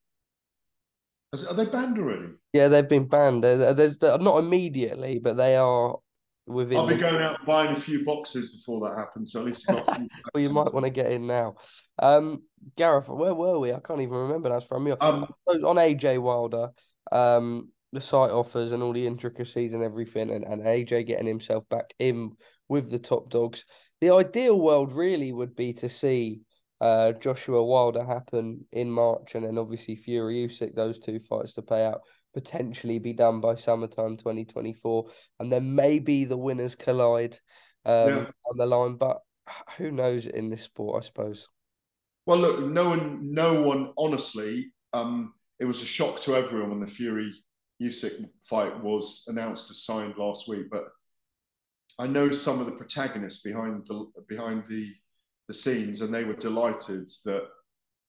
Are 1.49 1.55
they 1.55 1.65
banned 1.65 1.97
already? 1.97 2.29
Yeah, 2.53 2.67
they've 2.67 2.87
been 2.87 3.07
banned. 3.07 3.43
They're, 3.43 3.73
there's 3.73 3.97
they're 3.97 4.17
not 4.17 4.37
immediately, 4.37 5.19
but 5.19 5.35
they 5.35 5.57
are 5.57 5.97
within. 6.47 6.77
I'll 6.77 6.87
be 6.87 6.95
the- 6.95 7.01
going 7.01 7.21
out 7.21 7.39
and 7.39 7.45
buying 7.45 7.71
a 7.75 7.79
few 7.79 8.03
boxes 8.05 8.55
before 8.55 8.87
that 8.87 8.97
happens. 8.97 9.31
So 9.31 9.39
at 9.41 9.45
least 9.45 9.67
well, 9.69 10.07
you 10.35 10.49
might 10.49 10.73
want 10.73 10.85
to 10.85 10.89
get 10.89 11.11
in 11.11 11.27
now. 11.27 11.55
Um, 11.99 12.43
Gareth, 12.75 13.09
where 13.09 13.33
were 13.33 13.59
we? 13.59 13.73
I 13.73 13.79
can't 13.79 14.01
even 14.01 14.15
remember. 14.17 14.49
That's 14.49 14.65
from 14.65 14.87
you. 14.87 14.97
Um, 14.99 15.27
on 15.47 15.77
AJ 15.77 16.19
Wilder, 16.19 16.69
um, 17.11 17.69
the 17.91 18.01
site 18.01 18.31
offers 18.31 18.71
and 18.71 18.83
all 18.83 18.93
the 18.93 19.07
intricacies 19.07 19.73
and 19.73 19.83
everything, 19.83 20.31
and, 20.31 20.43
and 20.43 20.63
AJ 20.63 21.07
getting 21.07 21.27
himself 21.27 21.67
back 21.69 21.93
in 21.99 22.31
with 22.67 22.89
the 22.89 22.99
top 22.99 23.29
dogs. 23.29 23.65
The 24.01 24.13
ideal 24.13 24.59
world 24.59 24.93
really 24.93 25.31
would 25.31 25.55
be 25.55 25.73
to 25.73 25.89
see 25.89 26.41
uh, 26.81 27.13
Joshua 27.13 27.63
Wilder 27.63 28.03
happen 28.03 28.65
in 28.71 28.91
March, 28.91 29.35
and 29.35 29.45
then 29.45 29.57
obviously 29.57 29.95
Fury 29.95 30.45
Usyk, 30.47 30.75
those 30.75 30.99
two 30.99 31.19
fights 31.19 31.53
to 31.53 31.61
pay 31.61 31.85
out, 31.85 32.01
potentially 32.35 32.99
be 32.99 33.13
done 33.13 33.39
by 33.39 33.55
summertime 33.55 34.17
2024, 34.17 35.07
and 35.39 35.51
then 35.51 35.73
maybe 35.73 36.25
the 36.25 36.37
winners 36.37 36.75
collide 36.75 37.39
um, 37.85 38.09
Yeah. 38.09 38.25
on 38.45 38.57
the 38.57 38.65
line. 38.65 38.97
But 38.97 39.21
who 39.77 39.89
knows 39.89 40.27
in 40.27 40.49
this 40.49 40.63
sport, 40.63 41.01
I 41.01 41.05
suppose. 41.05 41.47
Well, 42.25 42.39
look, 42.39 42.59
no 42.59 42.89
one, 42.89 43.33
no 43.33 43.61
one, 43.61 43.93
honestly, 43.97 44.73
um, 44.93 45.33
it 45.59 45.65
was 45.65 45.81
a 45.81 45.85
shock 45.85 46.19
to 46.21 46.35
everyone 46.35 46.71
when 46.71 46.79
the 46.81 46.87
Fury 46.87 47.31
Usyk 47.81 48.25
fight 48.41 48.83
was 48.83 49.23
announced 49.27 49.71
as 49.71 49.83
signed 49.83 50.15
last 50.17 50.49
week. 50.49 50.65
But 50.69 50.83
I 51.97 52.07
know 52.07 52.31
some 52.31 52.59
of 52.59 52.65
the 52.65 52.73
protagonists 52.73 53.43
behind 53.43 53.85
the 53.85 54.11
behind 54.27 54.65
the 54.65 54.93
the 55.47 55.53
scenes, 55.53 56.01
and 56.01 56.13
they 56.13 56.25
were 56.25 56.33
delighted 56.35 57.09
that 57.23 57.43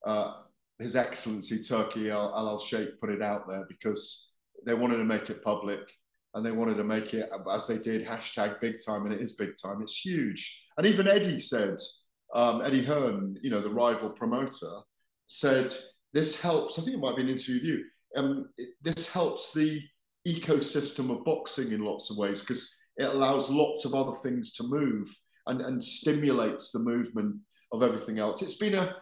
uh, 0.05 0.33
His 0.79 0.97
Excellency 0.97 1.63
Turki 1.63 2.11
Al 2.11 2.35
Al 2.37 2.59
Sheikh 2.59 3.01
put 3.01 3.11
it 3.11 3.23
out 3.23 3.49
there 3.49 3.65
because 3.69 4.35
they 4.67 4.75
wanted 4.75 4.99
to 4.99 5.05
make 5.05 5.31
it 5.31 5.43
public 5.43 5.81
and 6.35 6.45
they 6.45 6.53
wanted 6.53 6.77
to 6.77 6.85
make 6.85 7.15
it 7.15 7.31
as 7.51 7.67
they 7.67 7.79
did 7.79 8.07
hashtag 8.07 8.61
big 8.61 8.77
time, 8.85 9.07
and 9.07 9.15
it 9.15 9.23
is 9.23 9.37
big 9.37 9.53
time. 9.63 9.81
It's 9.81 9.99
huge, 10.05 10.65
and 10.77 10.87
even 10.87 11.09
Eddie 11.09 11.39
said 11.39 11.77
um, 12.35 12.61
Eddie 12.61 12.85
Hearn, 12.85 13.37
you 13.43 13.51
know, 13.51 13.63
the 13.63 13.71
rival 13.71 14.11
promoter, 14.11 14.81
said 15.29 15.73
this 16.13 16.41
helps. 16.41 16.79
I 16.79 16.83
think 16.83 16.97
it 16.97 17.01
might 17.01 17.17
be 17.17 17.23
an 17.23 17.31
interview 17.31 17.55
with 17.55 17.65
you. 17.65 17.85
Um, 18.17 18.49
it- 18.59 18.75
this 18.83 19.11
helps 19.11 19.53
the 19.55 19.81
ecosystem 20.29 21.11
of 21.11 21.25
boxing 21.25 21.73
in 21.73 21.85
lots 21.85 22.11
of 22.11 22.19
ways 22.19 22.41
because 22.41 22.75
it 22.97 23.05
allows 23.05 23.49
lots 23.51 23.85
of 23.85 23.95
other 23.95 24.17
things 24.19 24.53
to 24.55 24.65
move 24.65 25.09
and, 25.47 25.61
and 25.61 25.83
stimulates 25.83 26.71
the 26.73 26.81
movement 26.81 27.37
of 27.73 27.83
everything 27.83 28.19
else. 28.19 28.43
It's 28.43 28.59
been 28.59 28.75
a 28.75 28.97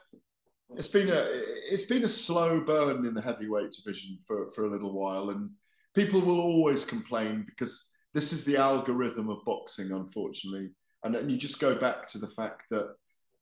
it's 0.76 0.88
been 0.88 1.08
a 1.08 1.26
it's 1.70 1.84
been 1.84 2.04
a 2.04 2.08
slow 2.08 2.60
burn 2.60 3.06
in 3.06 3.14
the 3.14 3.22
heavyweight 3.22 3.72
division 3.72 4.18
for 4.26 4.50
for 4.50 4.64
a 4.64 4.70
little 4.70 4.92
while, 4.92 5.30
and 5.30 5.50
people 5.94 6.20
will 6.20 6.40
always 6.40 6.84
complain 6.84 7.44
because 7.46 7.90
this 8.12 8.32
is 8.32 8.44
the 8.44 8.56
algorithm 8.56 9.28
of 9.28 9.44
boxing, 9.44 9.90
unfortunately. 9.90 10.70
And, 11.02 11.16
and 11.16 11.30
you 11.30 11.36
just 11.36 11.60
go 11.60 11.74
back 11.74 12.06
to 12.08 12.18
the 12.18 12.28
fact 12.28 12.62
that 12.70 12.94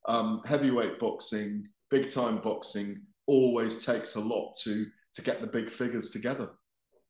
um, 0.07 0.41
heavyweight 0.45 0.99
boxing, 0.99 1.67
big 1.89 2.11
time 2.11 2.39
boxing, 2.39 3.01
always 3.27 3.85
takes 3.85 4.15
a 4.15 4.19
lot 4.19 4.53
to 4.63 4.85
to 5.13 5.21
get 5.21 5.41
the 5.41 5.47
big 5.47 5.69
figures 5.69 6.09
together. 6.09 6.49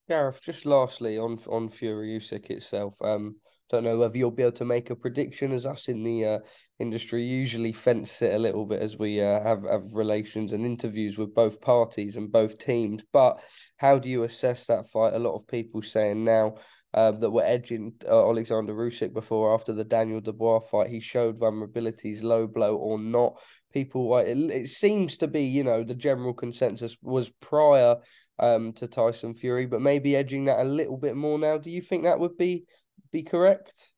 Gareth, 0.07 0.41
just 0.41 0.65
lastly 0.65 1.17
on 1.17 1.39
on 1.49 1.69
Fury 1.69 2.19
Usyk 2.19 2.49
itself, 2.49 2.93
um, 3.01 3.37
don't 3.69 3.83
know 3.83 3.97
whether 3.97 4.17
you'll 4.17 4.31
be 4.31 4.43
able 4.43 4.51
to 4.53 4.65
make 4.65 4.89
a 4.89 4.95
prediction 4.95 5.51
as 5.51 5.65
us 5.65 5.87
in 5.87 6.03
the 6.03 6.25
uh, 6.25 6.39
industry 6.79 7.23
usually 7.23 7.71
fence 7.71 8.21
it 8.21 8.33
a 8.33 8.39
little 8.39 8.65
bit 8.65 8.81
as 8.81 8.97
we 8.97 9.21
uh, 9.21 9.41
have 9.41 9.63
have 9.63 9.93
relations 9.93 10.51
and 10.51 10.65
interviews 10.65 11.17
with 11.17 11.33
both 11.33 11.61
parties 11.61 12.17
and 12.17 12.31
both 12.31 12.57
teams. 12.57 13.03
But 13.11 13.39
how 13.77 13.99
do 13.99 14.09
you 14.09 14.23
assess 14.23 14.65
that 14.67 14.89
fight? 14.91 15.13
A 15.13 15.19
lot 15.19 15.35
of 15.35 15.47
people 15.47 15.81
saying 15.81 16.23
now 16.23 16.55
um, 16.93 17.19
that 17.19 17.31
were 17.31 17.43
edging 17.43 17.93
uh, 18.07 18.29
Alexander 18.29 18.73
Usyk 18.73 19.13
before 19.13 19.53
after 19.53 19.73
the 19.73 19.83
Daniel 19.83 20.21
Dubois 20.21 20.59
fight. 20.59 20.89
He 20.89 20.99
showed 20.99 21.39
vulnerabilities, 21.39 22.21
low 22.21 22.45
blow 22.45 22.75
or 22.75 22.99
not. 22.99 23.41
People, 23.71 24.15
it, 24.17 24.37
it 24.37 24.67
seems 24.67 25.17
to 25.17 25.27
be, 25.27 25.43
you 25.45 25.63
know, 25.63 25.83
the 25.83 25.95
general 25.95 26.33
consensus 26.33 26.95
was 27.01 27.31
prior 27.41 27.95
um, 28.37 28.73
to 28.73 28.87
Tyson 28.87 29.33
Fury, 29.33 29.65
but 29.65 29.81
maybe 29.81 30.15
edging 30.15 30.45
that 30.45 30.59
a 30.59 30.63
little 30.63 30.97
bit 30.97 31.15
more 31.15 31.39
now. 31.39 31.57
Do 31.57 31.71
you 31.71 31.81
think 31.81 32.03
that 32.03 32.19
would 32.19 32.37
be 32.37 32.65
be 33.13 33.23
correct? 33.23 33.91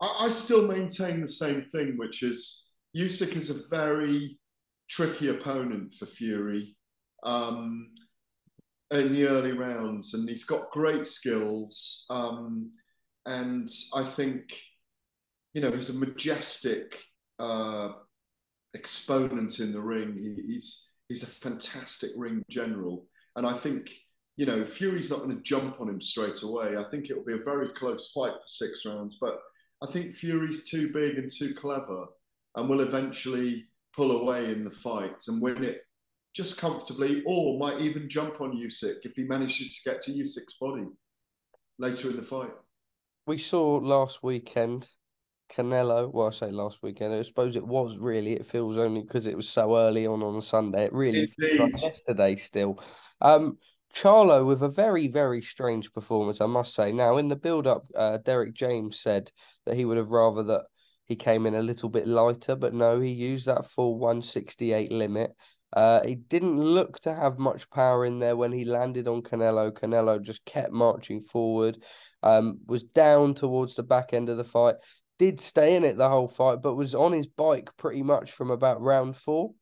I, 0.00 0.16
I 0.20 0.28
still 0.30 0.66
maintain 0.66 1.20
the 1.20 1.28
same 1.28 1.66
thing, 1.70 1.98
which 1.98 2.22
is 2.22 2.70
Usyk 2.96 3.36
is 3.36 3.50
a 3.50 3.68
very 3.68 4.38
tricky 4.88 5.28
opponent 5.28 5.92
for 5.92 6.06
Fury. 6.06 6.74
Um, 7.22 7.90
in 8.92 9.12
the 9.12 9.26
early 9.26 9.52
rounds, 9.52 10.14
and 10.14 10.28
he's 10.28 10.44
got 10.44 10.70
great 10.70 11.06
skills. 11.06 12.06
Um, 12.08 12.70
and 13.26 13.68
I 13.94 14.04
think, 14.04 14.56
you 15.54 15.60
know, 15.60 15.72
he's 15.72 15.90
a 15.90 15.98
majestic 15.98 16.96
uh, 17.40 17.90
exponent 18.74 19.58
in 19.58 19.72
the 19.72 19.80
ring. 19.80 20.16
He, 20.16 20.52
he's 20.52 20.92
he's 21.08 21.24
a 21.24 21.26
fantastic 21.26 22.10
ring 22.16 22.42
general, 22.48 23.06
and 23.34 23.46
I 23.46 23.54
think. 23.54 23.90
You 24.36 24.46
know, 24.46 24.64
Fury's 24.64 25.10
not 25.10 25.20
going 25.20 25.34
to 25.34 25.42
jump 25.42 25.80
on 25.80 25.88
him 25.88 26.00
straight 26.00 26.42
away. 26.42 26.76
I 26.76 26.84
think 26.90 27.08
it 27.08 27.16
will 27.16 27.24
be 27.24 27.40
a 27.40 27.44
very 27.44 27.70
close 27.70 28.10
fight 28.14 28.32
for 28.32 28.46
six 28.46 28.82
rounds, 28.84 29.16
but 29.20 29.38
I 29.82 29.86
think 29.86 30.14
Fury's 30.14 30.68
too 30.68 30.92
big 30.92 31.18
and 31.18 31.30
too 31.30 31.54
clever 31.54 32.06
and 32.54 32.68
will 32.68 32.80
eventually 32.80 33.64
pull 33.94 34.20
away 34.20 34.52
in 34.52 34.64
the 34.64 34.70
fight 34.70 35.24
and 35.28 35.40
win 35.40 35.64
it 35.64 35.82
just 36.34 36.60
comfortably, 36.60 37.22
or 37.26 37.58
might 37.58 37.80
even 37.80 38.10
jump 38.10 38.42
on 38.42 38.56
Usyk 38.56 38.96
if 39.04 39.14
he 39.16 39.24
manages 39.24 39.72
to 39.72 39.90
get 39.90 40.02
to 40.02 40.12
Usyk's 40.12 40.56
body 40.60 40.86
later 41.78 42.10
in 42.10 42.16
the 42.16 42.22
fight. 42.22 42.50
We 43.26 43.38
saw 43.38 43.76
last 43.76 44.22
weekend 44.22 44.86
Canelo. 45.50 46.12
Well, 46.12 46.28
I 46.28 46.30
say 46.30 46.50
last 46.50 46.82
weekend. 46.82 47.14
I 47.14 47.22
suppose 47.22 47.56
it 47.56 47.66
was 47.66 47.96
really. 47.96 48.34
It 48.34 48.46
feels 48.46 48.76
only 48.76 49.02
because 49.02 49.26
it 49.26 49.36
was 49.36 49.48
so 49.48 49.76
early 49.76 50.06
on 50.06 50.22
on 50.22 50.40
Sunday. 50.42 50.84
It 50.84 50.92
really 50.92 51.26
feels 51.26 51.58
like 51.58 51.82
yesterday 51.82 52.36
still. 52.36 52.82
Um, 53.20 53.58
Charlo 53.96 54.44
with 54.44 54.62
a 54.62 54.68
very, 54.68 55.08
very 55.08 55.40
strange 55.40 55.90
performance, 55.90 56.42
I 56.42 56.46
must 56.46 56.74
say. 56.74 56.92
Now, 56.92 57.16
in 57.16 57.28
the 57.28 57.36
build 57.36 57.66
up, 57.66 57.86
uh, 57.94 58.18
Derrick 58.18 58.52
James 58.52 59.00
said 59.00 59.30
that 59.64 59.74
he 59.74 59.86
would 59.86 59.96
have 59.96 60.10
rather 60.10 60.42
that 60.42 60.64
he 61.06 61.16
came 61.16 61.46
in 61.46 61.54
a 61.54 61.62
little 61.62 61.88
bit 61.88 62.06
lighter, 62.06 62.56
but 62.56 62.74
no, 62.74 63.00
he 63.00 63.10
used 63.10 63.46
that 63.46 63.64
full 63.64 63.98
168 63.98 64.92
limit. 64.92 65.30
Uh, 65.72 66.04
he 66.04 66.14
didn't 66.14 66.60
look 66.60 67.00
to 67.00 67.14
have 67.14 67.38
much 67.38 67.70
power 67.70 68.04
in 68.04 68.18
there 68.18 68.36
when 68.36 68.52
he 68.52 68.66
landed 68.66 69.08
on 69.08 69.22
Canelo. 69.22 69.72
Canelo 69.72 70.22
just 70.22 70.44
kept 70.44 70.72
marching 70.72 71.22
forward, 71.22 71.82
um, 72.22 72.58
was 72.66 72.82
down 72.82 73.32
towards 73.32 73.76
the 73.76 73.82
back 73.82 74.12
end 74.12 74.28
of 74.28 74.36
the 74.36 74.44
fight, 74.44 74.74
did 75.18 75.40
stay 75.40 75.74
in 75.74 75.84
it 75.84 75.96
the 75.96 76.08
whole 76.08 76.28
fight, 76.28 76.60
but 76.60 76.74
was 76.74 76.94
on 76.94 77.12
his 77.12 77.28
bike 77.28 77.74
pretty 77.78 78.02
much 78.02 78.32
from 78.32 78.50
about 78.50 78.82
round 78.82 79.16
four. 79.16 79.52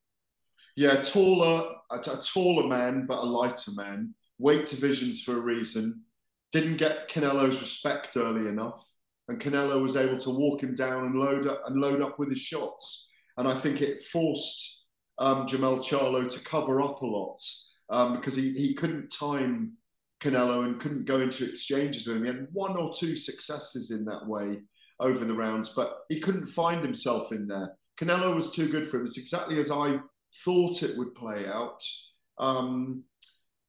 Yeah, 0.74 1.02
taller, 1.02 1.70
a, 1.92 1.98
a 1.98 2.20
taller 2.20 2.66
man, 2.66 3.06
but 3.06 3.18
a 3.18 3.26
lighter 3.26 3.70
man. 3.76 4.12
Weight 4.38 4.66
divisions 4.66 5.22
for 5.22 5.36
a 5.36 5.40
reason. 5.40 6.02
Didn't 6.52 6.76
get 6.76 7.08
Canelo's 7.08 7.60
respect 7.60 8.16
early 8.16 8.48
enough, 8.48 8.84
and 9.28 9.40
Canelo 9.40 9.80
was 9.82 9.96
able 9.96 10.18
to 10.18 10.30
walk 10.30 10.62
him 10.62 10.74
down 10.74 11.06
and 11.06 11.14
load 11.16 11.46
up 11.46 11.62
and 11.66 11.80
load 11.80 12.00
up 12.00 12.18
with 12.18 12.30
his 12.30 12.40
shots. 12.40 13.10
And 13.36 13.48
I 13.48 13.54
think 13.54 13.80
it 13.80 14.02
forced 14.02 14.86
um, 15.18 15.46
Jermell 15.46 15.78
Charlo 15.78 16.28
to 16.28 16.44
cover 16.44 16.80
up 16.80 17.02
a 17.02 17.06
lot 17.06 17.40
um, 17.90 18.16
because 18.16 18.34
he, 18.34 18.52
he 18.52 18.74
couldn't 18.74 19.08
time 19.08 19.72
Canelo 20.20 20.64
and 20.64 20.80
couldn't 20.80 21.04
go 21.04 21.20
into 21.20 21.48
exchanges 21.48 22.06
with 22.06 22.16
him. 22.16 22.24
He 22.24 22.30
had 22.30 22.48
one 22.52 22.76
or 22.76 22.92
two 22.94 23.16
successes 23.16 23.90
in 23.90 24.04
that 24.06 24.26
way 24.26 24.60
over 25.00 25.24
the 25.24 25.34
rounds, 25.34 25.70
but 25.70 25.98
he 26.08 26.20
couldn't 26.20 26.46
find 26.46 26.82
himself 26.82 27.32
in 27.32 27.46
there. 27.46 27.76
Canelo 28.00 28.34
was 28.34 28.50
too 28.50 28.68
good 28.68 28.88
for 28.88 28.98
him. 28.98 29.04
It's 29.04 29.18
exactly 29.18 29.58
as 29.60 29.70
I 29.70 29.98
thought 30.44 30.82
it 30.82 30.96
would 30.96 31.14
play 31.14 31.46
out. 31.46 31.82
Um, 32.38 33.04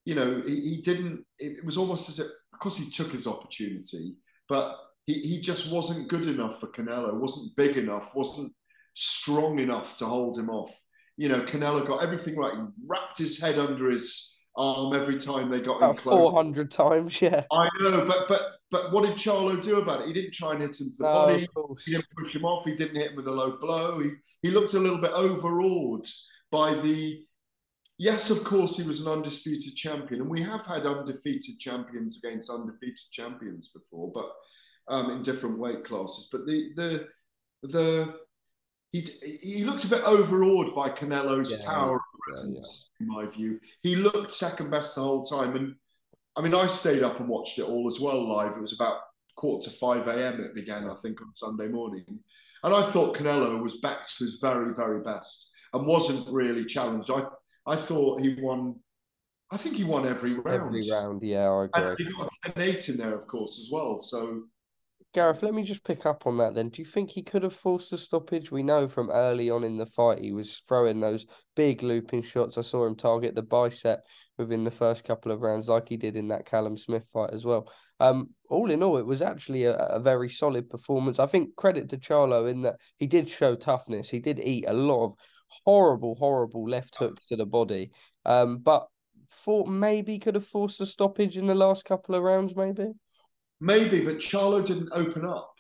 you 0.05 0.15
know, 0.15 0.41
he, 0.45 0.61
he 0.61 0.81
didn't, 0.81 1.25
it, 1.39 1.65
was 1.65 1.77
almost 1.77 2.09
as 2.09 2.19
if, 2.19 2.27
of 2.53 2.59
course, 2.59 2.77
he 2.77 2.89
took 2.89 3.11
his 3.11 3.27
opportunity, 3.27 4.15
but 4.47 4.77
he, 5.05 5.13
he 5.13 5.41
just 5.41 5.71
wasn't 5.71 6.07
good 6.07 6.27
enough 6.27 6.59
for 6.59 6.67
Canelo, 6.67 7.19
wasn't 7.19 7.55
big 7.55 7.77
enough, 7.77 8.15
wasn't 8.15 8.53
strong 8.93 9.59
enough 9.59 9.97
to 9.97 10.05
hold 10.05 10.37
him 10.37 10.49
off 10.49 10.71
you 11.17 11.29
know, 11.29 11.41
Canelo 11.41 11.85
got 11.85 12.03
everything 12.03 12.35
right. 12.35 12.53
He 12.53 12.61
wrapped 12.85 13.17
his 13.17 13.39
head 13.39 13.57
under 13.57 13.89
his 13.89 14.37
arm 14.57 14.95
every 14.95 15.17
time 15.17 15.49
they 15.49 15.59
got 15.59 15.77
About 15.77 15.91
in 15.91 15.97
close. 15.97 16.23
Four 16.23 16.33
hundred 16.33 16.71
times, 16.71 17.21
yeah. 17.21 17.43
I 17.51 17.69
know, 17.79 18.05
but 18.05 18.27
but 18.27 18.41
but 18.71 18.91
what 18.91 19.05
did 19.05 19.15
Charlo 19.15 19.61
do 19.61 19.79
about 19.79 20.01
it? 20.01 20.07
He 20.07 20.13
didn't 20.13 20.33
try 20.33 20.51
and 20.51 20.61
hit 20.61 20.79
him 20.79 20.87
to 20.97 20.97
the 20.97 21.03
body. 21.03 21.47
He 21.85 21.91
didn't 21.91 22.07
push 22.17 22.35
him 22.35 22.45
off. 22.45 22.65
He 22.65 22.75
didn't 22.75 22.95
hit 22.95 23.11
him 23.11 23.15
with 23.15 23.27
a 23.27 23.31
low 23.31 23.57
blow. 23.57 23.99
He 23.99 24.09
he 24.41 24.51
looked 24.51 24.73
a 24.73 24.79
little 24.79 24.99
bit 24.99 25.11
overawed 25.11 26.07
by 26.51 26.73
the. 26.75 27.24
Yes, 27.97 28.29
of 28.29 28.43
course, 28.43 28.77
he 28.77 28.87
was 28.87 29.01
an 29.01 29.11
undisputed 29.11 29.75
champion, 29.75 30.21
and 30.21 30.29
we 30.29 30.43
have 30.43 30.65
had 30.65 30.85
undefeated 30.85 31.59
champions 31.59 32.21
against 32.21 32.49
undefeated 32.49 33.09
champions 33.11 33.69
before, 33.69 34.11
but 34.13 34.29
um, 34.87 35.11
in 35.11 35.23
different 35.23 35.57
weight 35.57 35.85
classes. 35.85 36.27
But 36.31 36.45
the 36.45 36.71
the 36.75 37.07
the 37.63 38.19
he 38.91 39.01
he 39.41 39.63
looked 39.63 39.85
a 39.85 39.89
bit 39.89 40.03
overawed 40.03 40.75
by 40.75 40.89
Canelo's 40.89 41.51
yeah, 41.51 41.65
power 41.65 41.93
and 41.93 42.21
presence, 42.27 42.89
yeah, 42.99 43.07
yeah. 43.07 43.13
in 43.13 43.25
my 43.25 43.31
view. 43.31 43.59
He 43.81 43.95
looked 43.95 44.31
second 44.31 44.71
best 44.71 44.95
the 44.95 45.01
whole 45.01 45.23
time, 45.23 45.55
and 45.55 45.75
I 46.35 46.41
mean, 46.41 46.53
I 46.53 46.67
stayed 46.67 47.01
up 47.01 47.21
and 47.21 47.29
watched 47.29 47.59
it 47.59 47.65
all 47.65 47.87
as 47.87 48.01
well 48.01 48.27
live. 48.27 48.57
It 48.57 48.61
was 48.61 48.73
about 48.73 48.99
quarter 49.37 49.69
to 49.69 49.77
five 49.77 50.07
a.m. 50.09 50.41
It 50.41 50.53
began, 50.53 50.89
I 50.89 50.95
think, 50.95 51.21
on 51.21 51.33
Sunday 51.33 51.69
morning, 51.69 52.05
and 52.63 52.73
I 52.73 52.83
thought 52.83 53.15
Canelo 53.15 53.61
was 53.63 53.79
back 53.79 54.05
to 54.05 54.23
his 54.25 54.39
very, 54.41 54.73
very 54.73 55.01
best 55.01 55.51
and 55.73 55.87
wasn't 55.87 56.27
really 56.29 56.65
challenged. 56.65 57.09
I 57.09 57.23
I 57.65 57.75
thought 57.75 58.21
he 58.21 58.37
won. 58.39 58.75
I 59.51 59.57
think 59.57 59.75
he 59.75 59.83
won 59.83 60.07
every 60.07 60.33
round. 60.33 60.65
Every 60.65 60.89
round, 60.91 61.21
yeah, 61.23 61.49
I 61.49 61.65
agree. 61.65 61.83
And 61.83 61.97
he 61.97 62.05
got 62.05 62.29
a 62.45 62.49
10-8 62.51 62.89
in 62.89 62.97
there, 62.97 63.13
of 63.13 63.27
course, 63.27 63.59
as 63.59 63.69
well. 63.71 63.99
So 63.99 64.43
Gareth, 65.15 65.43
let 65.43 65.53
me 65.53 65.63
just 65.63 65.85
pick 65.85 66.05
up 66.05 66.27
on 66.27 66.37
that 66.39 66.55
then. 66.55 66.67
Do 66.67 66.81
you 66.81 66.85
think 66.85 67.09
he 67.09 67.23
could 67.23 67.43
have 67.43 67.53
forced 67.53 67.93
a 67.93 67.97
stoppage? 67.97 68.51
We 68.51 68.63
know 68.63 68.89
from 68.89 69.09
early 69.09 69.49
on 69.49 69.63
in 69.63 69.77
the 69.77 69.85
fight 69.85 70.19
he 70.19 70.33
was 70.33 70.61
throwing 70.67 70.99
those 70.99 71.25
big 71.55 71.83
looping 71.83 72.23
shots. 72.23 72.57
I 72.57 72.61
saw 72.63 72.85
him 72.85 72.95
target 72.95 73.33
the 73.33 73.41
bicep 73.41 74.03
within 74.37 74.65
the 74.65 74.71
first 74.71 75.05
couple 75.05 75.31
of 75.31 75.39
rounds, 75.39 75.69
like 75.69 75.87
he 75.87 75.95
did 75.95 76.17
in 76.17 76.27
that 76.27 76.45
Callum 76.45 76.77
Smith 76.77 77.05
fight 77.13 77.29
as 77.31 77.45
well. 77.45 77.71
Um, 78.01 78.31
all 78.49 78.69
in 78.69 78.83
all, 78.83 78.97
it 78.97 79.05
was 79.05 79.21
actually 79.21 79.63
a, 79.63 79.75
a 79.75 80.01
very 80.01 80.29
solid 80.29 80.69
performance. 80.69 81.17
I 81.17 81.27
think 81.27 81.55
credit 81.55 81.87
to 81.91 81.97
Charlo 81.97 82.49
in 82.49 82.63
that 82.63 82.75
he 82.97 83.07
did 83.07 83.29
show 83.29 83.55
toughness. 83.55 84.09
He 84.09 84.19
did 84.19 84.41
eat 84.41 84.65
a 84.67 84.73
lot 84.73 85.05
of 85.05 85.13
horrible, 85.63 86.15
horrible 86.15 86.67
left 86.69 86.95
hooks 86.97 87.25
to 87.25 87.35
the 87.35 87.45
body. 87.45 87.91
Um, 88.25 88.57
but 88.57 88.87
thought 89.31 89.67
maybe 89.67 90.19
could 90.19 90.35
have 90.35 90.45
forced 90.45 90.81
a 90.81 90.85
stoppage 90.85 91.37
in 91.37 91.47
the 91.47 91.55
last 91.55 91.85
couple 91.85 92.15
of 92.15 92.23
rounds, 92.23 92.55
maybe. 92.55 92.91
Maybe, 93.61 94.01
but 94.01 94.17
Charlo 94.17 94.63
didn't 94.63 94.89
open 94.93 95.25
up. 95.25 95.51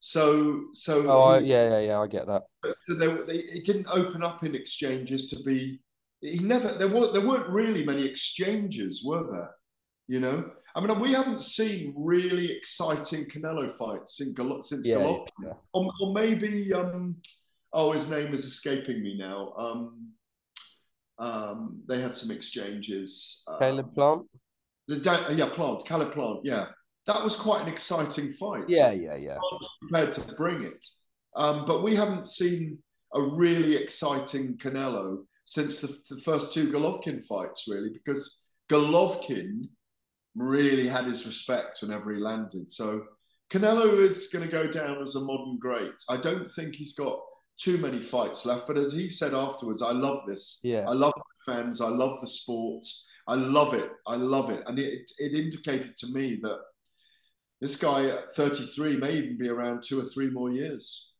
So, 0.00 0.66
so 0.74 1.10
oh, 1.10 1.40
he, 1.40 1.46
yeah, 1.46 1.70
yeah, 1.70 1.80
yeah, 1.80 2.00
I 2.00 2.06
get 2.06 2.26
that. 2.26 2.42
So 2.82 2.94
they, 2.94 3.06
they, 3.06 3.38
it 3.42 3.64
didn't 3.64 3.88
open 3.90 4.22
up 4.22 4.44
in 4.44 4.54
exchanges 4.54 5.28
to 5.30 5.42
be. 5.42 5.80
He 6.20 6.38
never. 6.38 6.72
There 6.72 6.88
were 6.88 7.12
there 7.12 7.26
weren't 7.26 7.48
really 7.48 7.84
many 7.84 8.04
exchanges, 8.04 9.02
were 9.04 9.24
there? 9.32 9.50
You 10.06 10.20
know, 10.20 10.50
I 10.74 10.80
mean, 10.80 11.00
we 11.00 11.12
haven't 11.12 11.42
seen 11.42 11.94
really 11.96 12.52
exciting 12.52 13.26
Canelo 13.26 13.70
fights 13.70 14.16
since 14.16 14.38
since 14.68 14.86
yeah, 14.86 14.96
Golovkin, 14.96 15.28
yeah. 15.42 15.52
Or, 15.72 15.90
or, 16.00 16.14
maybe 16.14 16.72
um, 16.72 17.16
oh, 17.72 17.92
his 17.92 18.08
name 18.08 18.34
is 18.34 18.44
escaping 18.44 19.02
me 19.02 19.16
now. 19.18 19.52
Um, 19.58 20.12
um, 21.18 21.82
they 21.88 22.00
had 22.00 22.14
some 22.14 22.30
exchanges. 22.30 23.44
Caleb 23.58 23.86
um, 23.86 23.94
Plant. 23.94 24.22
The 24.88 25.34
yeah, 25.36 25.48
Plant, 25.52 25.84
Caleb 25.84 26.12
Plant, 26.12 26.40
yeah 26.44 26.66
that 27.08 27.24
was 27.24 27.34
quite 27.34 27.62
an 27.62 27.68
exciting 27.68 28.34
fight. 28.34 28.64
Yeah, 28.68 28.92
yeah, 28.92 29.16
yeah. 29.16 29.36
I 29.36 29.38
was 29.38 29.76
prepared 29.80 30.12
to 30.12 30.34
bring 30.34 30.62
it, 30.62 30.86
um, 31.36 31.64
but 31.66 31.82
we 31.82 31.96
haven't 31.96 32.26
seen 32.26 32.78
a 33.14 33.22
really 33.22 33.74
exciting 33.76 34.58
Canelo 34.58 35.24
since 35.46 35.80
the, 35.80 35.88
the 36.10 36.20
first 36.20 36.52
two 36.52 36.70
Golovkin 36.70 37.24
fights, 37.24 37.64
really, 37.66 37.88
because 37.88 38.46
Golovkin 38.70 39.70
really 40.36 40.86
had 40.86 41.06
his 41.06 41.26
respect 41.26 41.78
whenever 41.80 42.12
he 42.12 42.20
landed. 42.20 42.68
So 42.68 43.02
Canelo 43.50 44.00
is 44.00 44.26
going 44.26 44.44
to 44.44 44.52
go 44.52 44.66
down 44.66 45.00
as 45.00 45.14
a 45.14 45.20
modern 45.20 45.58
great. 45.58 45.94
I 46.10 46.18
don't 46.18 46.48
think 46.50 46.74
he's 46.74 46.92
got 46.92 47.18
too 47.58 47.76
many 47.78 48.00
fights 48.00 48.46
left, 48.46 48.66
but 48.66 48.78
as 48.78 48.92
he 48.92 49.08
said 49.08 49.34
afterwards, 49.34 49.82
I 49.82 49.90
love 49.90 50.24
this. 50.26 50.60
Yeah. 50.62 50.84
I 50.88 50.92
love 50.92 51.12
the 51.14 51.52
fans. 51.52 51.80
I 51.80 51.88
love 51.88 52.20
the 52.20 52.26
sport. 52.26 52.84
I 53.26 53.34
love 53.34 53.74
it. 53.74 53.90
I 54.06 54.14
love 54.16 54.50
it. 54.50 54.62
And 54.66 54.78
it, 54.78 55.10
it 55.18 55.34
indicated 55.34 55.96
to 55.98 56.06
me 56.12 56.38
that 56.42 56.58
this 57.60 57.76
guy 57.76 58.06
at 58.06 58.34
33 58.34 58.96
may 58.96 59.12
even 59.14 59.36
be 59.36 59.48
around 59.48 59.82
two 59.82 59.98
or 59.98 60.04
three 60.04 60.30
more 60.30 60.50
years. 60.50 61.14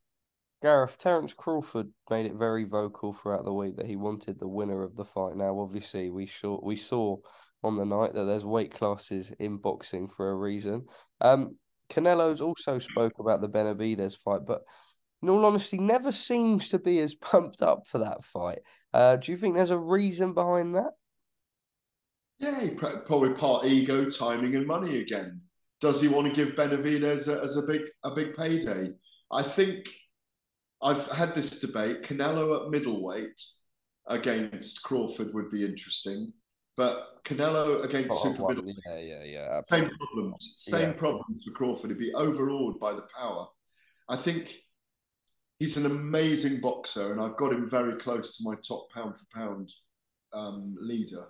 Gareth, 0.63 0.99
Terence 0.99 1.35
Crawford 1.35 1.89
made 2.11 2.27
it 2.27 2.35
very 2.35 2.65
vocal 2.65 3.13
throughout 3.13 3.45
the 3.45 3.53
week 3.53 3.77
that 3.77 3.87
he 3.87 3.97
wanted 3.97 4.39
the 4.39 4.49
winner 4.49 4.83
of 4.83 4.97
the 4.97 5.05
fight. 5.05 5.37
Now, 5.37 5.59
obviously, 5.61 6.11
we 6.11 6.27
saw 6.27 6.59
we 6.63 6.75
saw 6.75 7.17
on 7.63 7.77
the 7.77 7.85
night 7.85 8.15
that 8.15 8.25
there's 8.25 8.45
weight 8.45 8.73
classes 8.73 9.33
in 9.39 9.59
boxing 9.59 10.09
for 10.09 10.31
a 10.31 10.35
reason. 10.35 10.87
Um, 11.21 11.57
Canelo's 11.91 12.41
also 12.41 12.79
spoke 12.79 13.15
about 13.19 13.41
the 13.41 13.49
Benavidez 13.49 14.19
fight, 14.19 14.41
but 14.47 14.63
in 15.23 15.29
all 15.29 15.45
honesty, 15.45 15.79
never 15.79 16.13
seems 16.13 16.69
to 16.71 16.79
be 16.79 17.01
as 17.01 17.15
pumped 17.31 17.63
up 17.63 17.87
for 17.89 17.99
that 17.99 18.25
fight. 18.25 18.61
Uh, 18.93 19.17
do 19.17 19.33
you 19.33 19.39
think 19.39 19.57
there's 19.57 19.71
a 19.71 19.79
reason 19.79 20.33
behind 20.35 20.75
that? 20.75 20.93
Yeah, 22.39 22.69
probably 22.79 23.31
part 23.35 23.67
ego, 23.67 24.09
timing, 24.09 24.55
and 24.55 24.67
money 24.67 25.01
again. 25.01 25.41
Does 25.81 26.01
he 26.01 26.09
want 26.09 26.27
to 26.29 26.33
give 26.33 26.55
Benavidez 26.55 27.29
a, 27.29 27.43
as 27.43 27.57
a 27.57 27.63
big 27.63 27.83
a 28.05 28.13
big 28.15 28.35
payday? 28.37 28.91
I 29.33 29.43
think 29.43 29.89
I've 30.83 31.07
had 31.09 31.35
this 31.35 31.59
debate. 31.61 32.03
Canelo 32.05 32.65
at 32.65 32.71
middleweight 32.71 33.41
against 34.07 34.83
Crawford 34.85 35.35
would 35.35 35.51
be 35.51 35.65
interesting, 35.65 36.33
but 36.77 37.23
Canelo 37.25 37.85
against 37.85 38.19
Oh, 38.25 38.33
super 38.33 38.49
middleweight, 38.49 38.77
yeah, 38.87 38.99
yeah, 38.99 39.25
yeah. 39.25 39.61
same 39.65 39.91
problems. 39.91 40.55
Same 40.57 40.91
Yeah. 40.91 40.93
problems 40.95 41.45
for 41.45 41.51
Crawford. 41.51 41.91
He'd 41.91 41.99
be 41.99 42.15
overawed 42.15 42.79
by 42.79 42.93
the 42.95 43.07
power. 43.17 43.49
I 44.09 44.17
think 44.17 44.55
he's 45.59 45.77
an 45.77 45.87
amazing 45.87 46.61
boxer, 46.61 47.13
and 47.13 47.21
I've 47.21 47.37
got 47.37 47.53
him 47.53 47.69
very 47.69 47.97
close 47.97 48.37
to 48.37 48.45
my 48.45 48.55
top 48.67 48.91
pound 48.93 49.17
for 49.17 49.25
pound 49.35 49.73
um, 50.33 50.77
leader, 50.81 51.27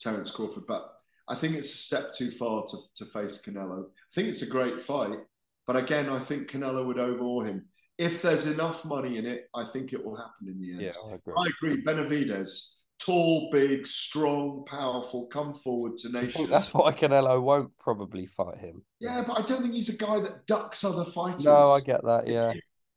Terence 0.00 0.30
Crawford. 0.30 0.66
But 0.66 0.90
I 1.28 1.34
think 1.34 1.56
it's 1.56 1.74
a 1.74 1.78
step 1.78 2.12
too 2.14 2.30
far 2.30 2.64
to, 2.66 2.76
to 2.96 3.04
face 3.06 3.42
Canelo. 3.46 3.84
I 3.84 4.14
think 4.14 4.28
it's 4.28 4.42
a 4.42 4.50
great 4.50 4.82
fight, 4.82 5.18
but 5.66 5.76
again, 5.76 6.08
I 6.08 6.20
think 6.20 6.50
Canelo 6.50 6.86
would 6.86 6.98
overawe 6.98 7.44
him. 7.44 7.66
If 7.96 8.22
there's 8.22 8.46
enough 8.46 8.84
money 8.84 9.18
in 9.18 9.26
it, 9.26 9.48
I 9.54 9.64
think 9.64 9.92
it 9.92 10.04
will 10.04 10.16
happen 10.16 10.48
in 10.48 10.60
the 10.60 10.72
end. 10.72 10.80
Yeah, 10.80 11.10
I 11.10 11.14
agree. 11.14 11.34
I 11.36 11.46
agree. 11.46 11.84
Benavidez, 11.84 12.78
tall, 12.98 13.48
big, 13.52 13.86
strong, 13.86 14.64
powerful, 14.66 15.26
come 15.26 15.54
forward, 15.54 15.96
think 16.02 16.14
tenacious. 16.14 16.48
that's 16.50 16.74
why 16.74 16.90
Canelo 16.92 17.40
won't 17.40 17.70
probably 17.78 18.26
fight 18.26 18.58
him. 18.58 18.82
Yeah, 18.98 19.22
but 19.26 19.38
I 19.38 19.42
don't 19.42 19.62
think 19.62 19.74
he's 19.74 19.94
a 19.94 19.96
guy 19.96 20.18
that 20.20 20.44
ducks 20.46 20.82
other 20.82 21.04
fighters. 21.04 21.44
No, 21.44 21.70
I 21.70 21.80
get 21.80 22.04
that. 22.04 22.26
Yeah, 22.26 22.54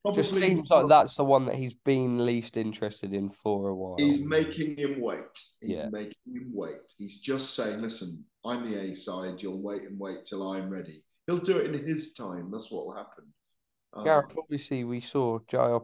Probably 0.07 0.23
just 0.23 0.35
seems 0.35 0.69
like 0.69 0.87
that's 0.87 1.15
the 1.15 1.25
one 1.25 1.45
that 1.45 1.55
he's 1.55 1.73
been 1.73 2.25
least 2.25 2.57
interested 2.57 3.13
in 3.13 3.29
for 3.29 3.69
a 3.69 3.75
while. 3.75 3.95
He's 3.97 4.19
making 4.19 4.77
him 4.77 5.01
wait. 5.01 5.19
He's 5.59 5.79
Yeah. 5.79 5.89
making 5.89 6.17
him 6.33 6.51
wait. 6.53 6.93
He's 6.97 7.19
just 7.19 7.55
saying, 7.55 7.81
listen, 7.81 8.25
I'm 8.45 8.69
the 8.69 8.79
A 8.79 8.93
side. 8.95 9.41
You'll 9.41 9.61
wait 9.61 9.83
and 9.83 9.99
wait 9.99 10.23
till 10.23 10.49
I'm 10.51 10.69
ready. 10.69 11.03
He'll 11.25 11.37
do 11.37 11.57
it 11.57 11.73
in 11.73 11.85
his 11.85 12.13
time. 12.13 12.49
That's 12.51 12.71
what 12.71 12.85
will 12.85 12.93
happen. 12.93 13.25
Um, 13.93 14.03
Gareth, 14.03 14.37
obviously, 14.37 14.83
we 14.83 14.99
saw 15.01 15.39
Jai 15.47 15.77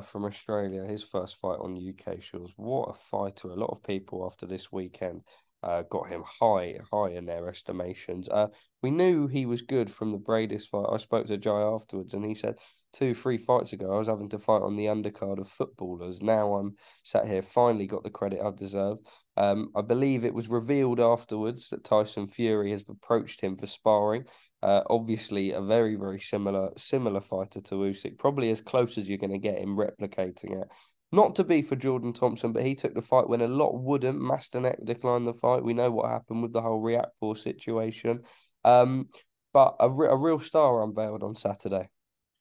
from 0.00 0.24
Australia, 0.24 0.84
his 0.84 1.02
first 1.02 1.36
fight 1.36 1.58
on 1.60 1.76
UK 1.76 2.20
shores. 2.20 2.52
What 2.56 2.90
a 2.90 2.94
fighter! 2.94 3.48
A 3.48 3.54
lot 3.54 3.70
of 3.70 3.82
people 3.82 4.26
after 4.26 4.46
this 4.46 4.72
weekend 4.72 5.22
uh, 5.62 5.82
got 5.90 6.08
him 6.08 6.22
high, 6.24 6.78
high 6.92 7.10
in 7.10 7.26
their 7.26 7.48
estimations. 7.48 8.28
Uh, 8.28 8.48
we 8.82 8.90
knew 8.90 9.26
he 9.26 9.46
was 9.46 9.62
good 9.62 9.90
from 9.90 10.12
the 10.12 10.18
Briedis 10.18 10.68
fight. 10.68 10.86
I 10.90 10.96
spoke 10.96 11.26
to 11.28 11.36
Jai 11.36 11.62
afterwards, 11.62 12.14
and 12.14 12.24
he 12.24 12.34
said 12.34 12.56
two, 12.92 13.14
three 13.14 13.38
fights 13.38 13.72
ago, 13.72 13.94
I 13.94 13.98
was 13.98 14.08
having 14.08 14.28
to 14.30 14.38
fight 14.38 14.62
on 14.62 14.76
the 14.76 14.86
undercard 14.86 15.38
of 15.38 15.48
footballers. 15.48 16.22
Now 16.22 16.54
I'm 16.54 16.76
sat 17.04 17.26
here, 17.26 17.42
finally 17.42 17.86
got 17.86 18.02
the 18.02 18.10
credit 18.10 18.40
I 18.44 18.50
deserve. 18.50 18.98
Um, 19.36 19.70
I 19.74 19.82
believe 19.82 20.24
it 20.24 20.34
was 20.34 20.48
revealed 20.48 21.00
afterwards 21.00 21.68
that 21.70 21.84
Tyson 21.84 22.28
Fury 22.28 22.70
has 22.72 22.84
approached 22.88 23.40
him 23.40 23.56
for 23.56 23.66
sparring. 23.66 24.24
Uh, 24.62 24.82
obviously, 24.90 25.52
a 25.52 25.60
very, 25.60 25.96
very 25.96 26.20
similar 26.20 26.70
similar 26.76 27.20
fighter 27.20 27.60
to 27.60 27.74
Usyk, 27.74 28.18
probably 28.18 28.50
as 28.50 28.60
close 28.60 28.96
as 28.96 29.08
you're 29.08 29.18
going 29.18 29.32
to 29.32 29.38
get 29.38 29.58
him 29.58 29.76
replicating 29.76 30.62
it. 30.62 30.68
Not 31.12 31.36
to 31.36 31.44
be 31.44 31.60
for 31.60 31.76
Jordan 31.76 32.14
Thompson, 32.14 32.52
but 32.52 32.64
he 32.64 32.74
took 32.74 32.94
the 32.94 33.02
fight 33.02 33.28
when 33.28 33.42
a 33.42 33.46
lot 33.46 33.74
wouldn't. 33.74 34.18
Masternak 34.18 34.84
declined 34.84 35.26
the 35.26 35.34
fight. 35.34 35.62
We 35.62 35.74
know 35.74 35.90
what 35.90 36.10
happened 36.10 36.42
with 36.42 36.54
the 36.54 36.62
whole 36.62 36.82
Riakporhe 36.82 37.38
situation. 37.38 38.22
Um, 38.64 39.08
but 39.52 39.76
a, 39.78 39.90
re- 39.90 40.08
a 40.08 40.16
real 40.16 40.38
star 40.38 40.82
unveiled 40.82 41.22
on 41.22 41.34
Saturday. 41.34 41.88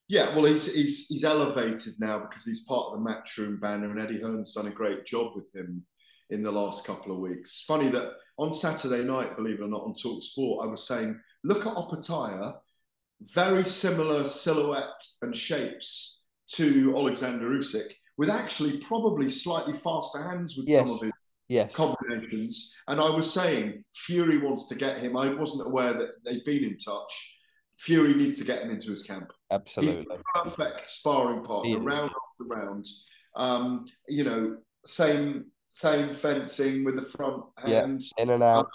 Yeah, 0.08 0.36
well, 0.36 0.46
he's 0.46 0.74
he's 0.74 1.08
he's 1.08 1.24
elevated 1.24 1.94
now 2.00 2.20
because 2.20 2.46
he's 2.46 2.66
part 2.66 2.88
of 2.88 3.00
the 3.00 3.10
matchroom 3.10 3.62
banner, 3.62 3.92
and 3.92 4.00
Eddie 4.00 4.22
Hearn's 4.22 4.54
done 4.54 4.68
a 4.68 4.72
great 4.72 5.06
job 5.06 5.34
with 5.36 5.54
him 5.54 5.86
in 6.30 6.44
the 6.44 6.52
last 6.52 6.86
couple 6.86 7.14
of 7.14 7.20
weeks. 7.20 7.64
Funny 7.68 7.90
that 7.90 8.14
on 8.38 8.52
Saturday 8.52 9.04
night, 9.04 9.36
believe 9.36 9.60
it 9.60 9.64
or 9.64 9.68
not, 9.68 9.84
on 9.84 9.94
Talk 9.94 10.24
Sport, 10.24 10.66
I 10.66 10.72
was 10.72 10.88
saying, 10.88 11.20
look 11.44 11.66
at 11.66 11.74
Opetaia, 11.74 12.54
very 13.22 13.66
similar 13.66 14.26
silhouette 14.26 15.06
and 15.22 15.36
shapes 15.36 16.26
to 16.48 16.94
Alexander 16.98 17.50
Usyk, 17.50 17.92
with 18.22 18.30
actually 18.30 18.80
probably 18.82 19.28
slightly 19.32 19.74
faster 19.74 20.22
hands 20.22 20.56
with 20.56 20.70
some 20.70 20.92
of 20.92 21.02
his 21.02 21.12
Yes. 21.48 21.76
combinations. 21.76 22.72
And 22.88 23.02
I 23.02 23.10
was 23.10 23.34
saying 23.34 23.84
Fury 23.96 24.38
wants 24.38 24.68
to 24.68 24.76
get 24.76 25.00
him. 25.00 25.18
I 25.18 25.34
wasn't 25.34 25.66
aware 25.66 25.92
that 25.94 26.10
they'd 26.24 26.46
been 26.46 26.64
in 26.64 26.78
touch. 26.78 27.14
Fury 27.80 28.14
needs 28.14 28.38
to 28.38 28.46
get 28.46 28.62
him 28.62 28.70
into 28.70 28.90
his 28.92 29.02
camp. 29.02 29.28
He's 29.50 29.56
Absolutely. 29.60 30.04
the 30.18 30.24
perfect 30.44 30.88
sparring 30.88 31.44
partner, 31.44 31.80
is. 31.80 31.84
round 31.84 32.12
after 32.12 32.44
round. 32.56 32.86
Um, 33.36 33.86
you 34.08 34.24
know, 34.24 34.58
same 34.86 35.46
same 35.70 36.14
fencing 36.14 36.84
with 36.84 36.96
the 36.98 37.10
front 37.16 37.44
Yeah. 37.66 37.80
hand. 37.82 38.04
In 38.20 38.30
and 38.30 38.44
out. 38.44 38.68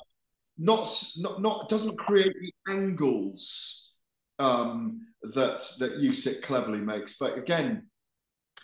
Not 0.59 0.89
not 1.19 1.41
not 1.41 1.69
doesn't 1.69 1.97
create 1.99 2.35
the 2.45 2.53
angles 2.73 3.95
um, 4.41 5.07
that 5.23 5.59
that 5.79 6.01
Usyk 6.01 6.43
cleverly 6.43 6.81
makes. 6.81 7.17
But 7.17 7.39
again, 7.39 7.89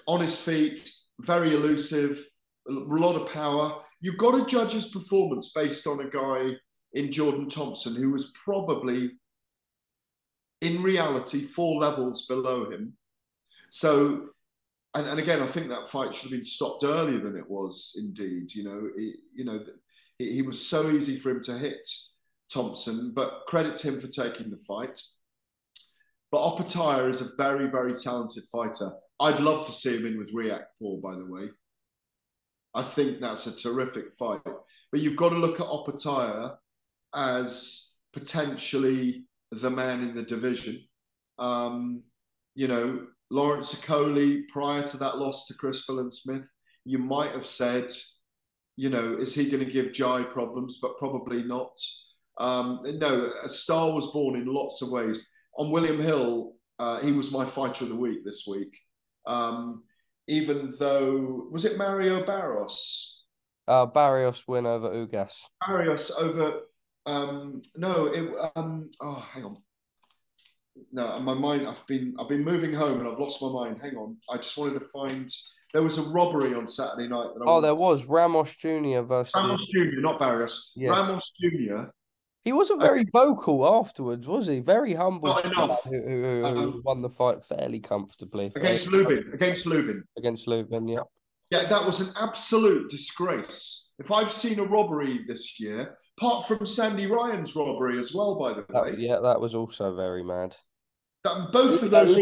on 0.06 0.20
his 0.20 0.38
feet, 0.38 0.90
very 1.20 1.54
elusive, 1.54 2.24
a 2.68 2.72
lot 2.72 3.20
of 3.20 3.32
power. 3.32 3.82
You've 4.00 4.18
got 4.18 4.32
to 4.32 4.46
judge 4.46 4.72
his 4.72 4.90
performance 4.90 5.52
based 5.54 5.86
on 5.86 6.00
a 6.00 6.10
guy 6.10 6.56
in 6.92 7.12
Jordan 7.12 7.48
Thompson 7.48 7.94
who 7.94 8.10
was 8.10 8.32
probably, 8.44 9.12
in 10.60 10.82
reality, 10.82 11.40
four 11.40 11.80
levels 11.80 12.26
below 12.26 12.70
him. 12.70 12.94
So, 13.70 14.28
and, 14.94 15.06
and 15.06 15.18
again, 15.18 15.40
I 15.40 15.46
think 15.46 15.68
that 15.68 15.88
fight 15.88 16.12
should 16.12 16.24
have 16.24 16.32
been 16.32 16.44
stopped 16.44 16.84
earlier 16.84 17.20
than 17.20 17.36
it 17.36 17.48
was. 17.48 17.96
Indeed, 17.98 18.54
you 18.54 18.64
know, 18.64 18.90
he, 18.96 19.14
you 19.34 19.44
know, 19.44 19.64
he 20.18 20.42
was 20.42 20.64
so 20.64 20.90
easy 20.90 21.18
for 21.18 21.30
him 21.30 21.40
to 21.42 21.58
hit 21.58 21.88
Thompson, 22.52 23.12
but 23.14 23.42
credit 23.46 23.76
to 23.78 23.88
him 23.88 24.00
for 24.00 24.08
taking 24.08 24.50
the 24.50 24.58
fight. 24.58 25.00
But 26.30 26.40
Opetaia 26.40 27.10
is 27.10 27.20
a 27.20 27.36
very, 27.36 27.70
very 27.70 27.94
talented 27.94 28.44
fighter. 28.50 28.92
I'd 29.22 29.38
love 29.38 29.64
to 29.66 29.72
see 29.72 29.96
him 29.96 30.06
in 30.06 30.18
with 30.18 30.32
React 30.35 30.66
Paul, 30.80 31.00
by 31.00 31.14
the 31.14 31.24
way. 31.24 31.48
I 32.74 32.82
think 32.82 33.20
that's 33.20 33.46
a 33.46 33.56
terrific 33.56 34.16
fight. 34.18 34.40
But 34.44 35.00
you've 35.00 35.16
got 35.16 35.28
to 35.28 35.37
look 35.37 35.61
at 35.61 35.66
Opetaia 35.66 36.56
as 37.14 37.94
potentially 38.12 39.24
the 39.52 39.70
man 39.70 40.00
in 40.00 40.16
the 40.16 40.24
division. 40.24 40.82
Um, 41.38 42.02
you 42.56 42.66
know, 42.66 43.06
Lawrence 43.30 43.74
Okolie, 43.74 44.48
prior 44.48 44.82
to 44.82 44.96
that 44.96 45.18
loss 45.18 45.46
to 45.46 45.54
Chris 45.54 45.87
Smith, 45.87 46.42
you 46.85 46.98
might 46.98 47.30
have 47.30 47.46
said, 47.46 47.92
you 48.76 48.90
know, 48.90 49.16
is 49.16 49.35
he 49.37 49.48
going 49.48 49.64
to 49.64 49.70
give 49.70 49.92
Jai 49.92 50.24
problems? 50.24 50.78
But 50.82 50.98
probably 50.98 51.44
not. 51.44 51.78
Um, 52.38 52.80
no, 52.85 53.30
a 53.44 53.48
star 53.48 53.92
was 53.92 54.11
born 54.11 54.35
in 54.35 54.46
lots 54.46 54.82
of 54.82 54.90
ways. 54.90 55.30
On 55.58 55.70
William 55.70 56.00
Hill, 56.00 56.54
uh, 56.80 56.98
he 57.00 57.12
was 57.12 57.30
my 57.30 57.44
fighter 57.44 57.85
of 57.85 57.90
the 57.90 57.96
week 57.96 58.24
this 58.24 58.46
week. 58.48 58.76
Um, 59.26 59.85
even 60.28 60.74
though, 60.78 61.48
was 61.50 61.64
it 61.64 61.78
Mario 61.78 62.24
Barrios? 62.24 63.24
Uh, 63.66 63.87
Barrios 63.87 64.46
win 64.46 64.66
over 64.66 64.90
Ugas. 64.90 65.35
Barrios 65.66 66.11
over, 66.18 66.61
um, 67.06 67.61
no, 67.76 68.06
it, 68.06 68.28
um, 68.56 68.90
oh, 69.00 69.26
hang 69.32 69.44
on. 69.44 69.56
No, 70.90 71.20
my 71.20 71.35
mind, 71.35 71.66
I've 71.66 71.87
been, 71.87 72.14
I've 72.18 72.28
been 72.28 72.44
moving 72.44 72.72
home 72.72 73.00
and 73.00 73.08
I've 73.08 73.18
lost 73.18 73.42
my 73.42 73.52
mind. 73.52 73.78
Hang 73.82 73.96
on. 73.96 74.16
I 74.30 74.37
just 74.37 74.56
wanted 74.56 74.78
to 74.80 74.87
find, 74.87 75.30
there 75.72 75.82
was 75.82 75.98
a 75.98 76.02
robbery 76.11 76.54
on 76.54 76.66
Saturday 76.66 77.08
night. 77.08 77.28
Oh, 77.46 77.61
there 77.61 77.74
was 77.74 78.04
Ramos 78.04 78.54
Jr. 78.56 79.00
versus. 79.00 79.32
Ramos 79.35 79.68
Jr., 79.68 80.00
not 80.00 80.18
Barrios. 80.18 80.72
Ramos 80.78 81.32
Jr. 81.32 81.90
He 82.44 82.52
wasn't 82.52 82.81
very 82.81 83.05
vocal 83.12 83.66
afterwards, 83.78 84.26
was 84.26 84.48
he? 84.48 84.59
Very 84.59 84.94
humble. 84.94 85.28
Not 85.28 85.44
enough. 85.44 85.83
Who, 85.85 85.90
who, 85.92 86.22
who 86.22 86.44
Um, 86.44 86.83
won 86.85 87.00
the 87.02 87.09
fight 87.11 87.44
fairly 87.44 87.78
comfortably 87.78 88.46
against 88.57 88.88
Lubin. 88.88 89.31
Against 89.33 89.66
Lubin. 89.66 90.02
against 90.18 90.48
Lubin. 90.48 90.88
Yeah, 90.88 91.00
Yeah, 91.52 91.68
that 91.68 91.87
was 91.87 92.00
an 92.00 92.09
absolute 92.20 92.90
disgrace. 92.90 93.92
If 94.00 94.11
I've 94.11 94.33
seen 94.33 94.59
a 94.59 94.64
robbery 94.64 95.18
this 95.28 95.61
year, 95.61 95.96
apart 96.18 96.48
from 96.48 96.66
Sandy 96.66 97.07
Ryan's 97.07 97.55
robbery 97.55 97.98
as 98.00 98.12
well, 98.12 98.35
by 98.37 98.55
the 98.55 98.64
way, 98.68 98.90
That- 98.90 98.98
yeah, 98.98 99.20
that 99.22 99.40
was 99.40 99.55
also 99.55 99.94
very 99.94 100.24
mad. 100.24 100.57
Both 101.24 101.82
of 101.82 101.90
those. 101.90 102.18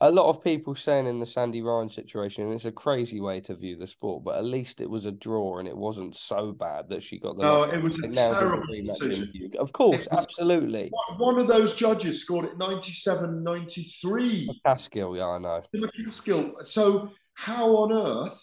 A 0.00 0.10
lot 0.10 0.28
of 0.28 0.42
people 0.42 0.74
saying 0.74 1.06
in 1.06 1.20
the 1.20 1.26
Sandy 1.26 1.62
Ryan 1.62 1.88
situation, 1.88 2.44
and 2.44 2.54
it's 2.54 2.64
a 2.64 2.72
crazy 2.72 3.20
way 3.20 3.40
to 3.40 3.54
view 3.54 3.76
the 3.76 3.86
sport, 3.86 4.24
but 4.24 4.36
at 4.36 4.44
least 4.44 4.80
it 4.80 4.88
was 4.88 5.06
a 5.06 5.12
draw 5.12 5.58
and 5.58 5.68
it 5.68 5.76
wasn't 5.76 6.16
so 6.16 6.52
bad 6.52 6.88
that 6.88 7.02
she 7.02 7.18
got 7.18 7.36
the. 7.36 7.42
No, 7.42 7.62
it 7.62 7.82
was 7.82 8.02
a 8.02 8.06
It 8.06 8.14
now 8.14 8.28
gives 8.28 8.38
terrible 8.38 8.74
decision. 8.74 9.52
Of 9.58 9.72
course, 9.72 10.08
absolutely. 10.10 10.90
One- 11.18 11.34
of 11.34 11.48
those 11.48 11.74
judges 11.74 12.22
scored 12.22 12.44
it 12.44 12.58
97 12.58 13.42
93. 13.42 14.60
Caskill, 14.64 15.16
yeah, 15.16 15.26
I 15.26 15.38
know. 15.38 15.62
McCaskill. 15.76 16.64
So, 16.64 17.10
how 17.34 17.74
on 17.76 17.92
earth 17.92 18.40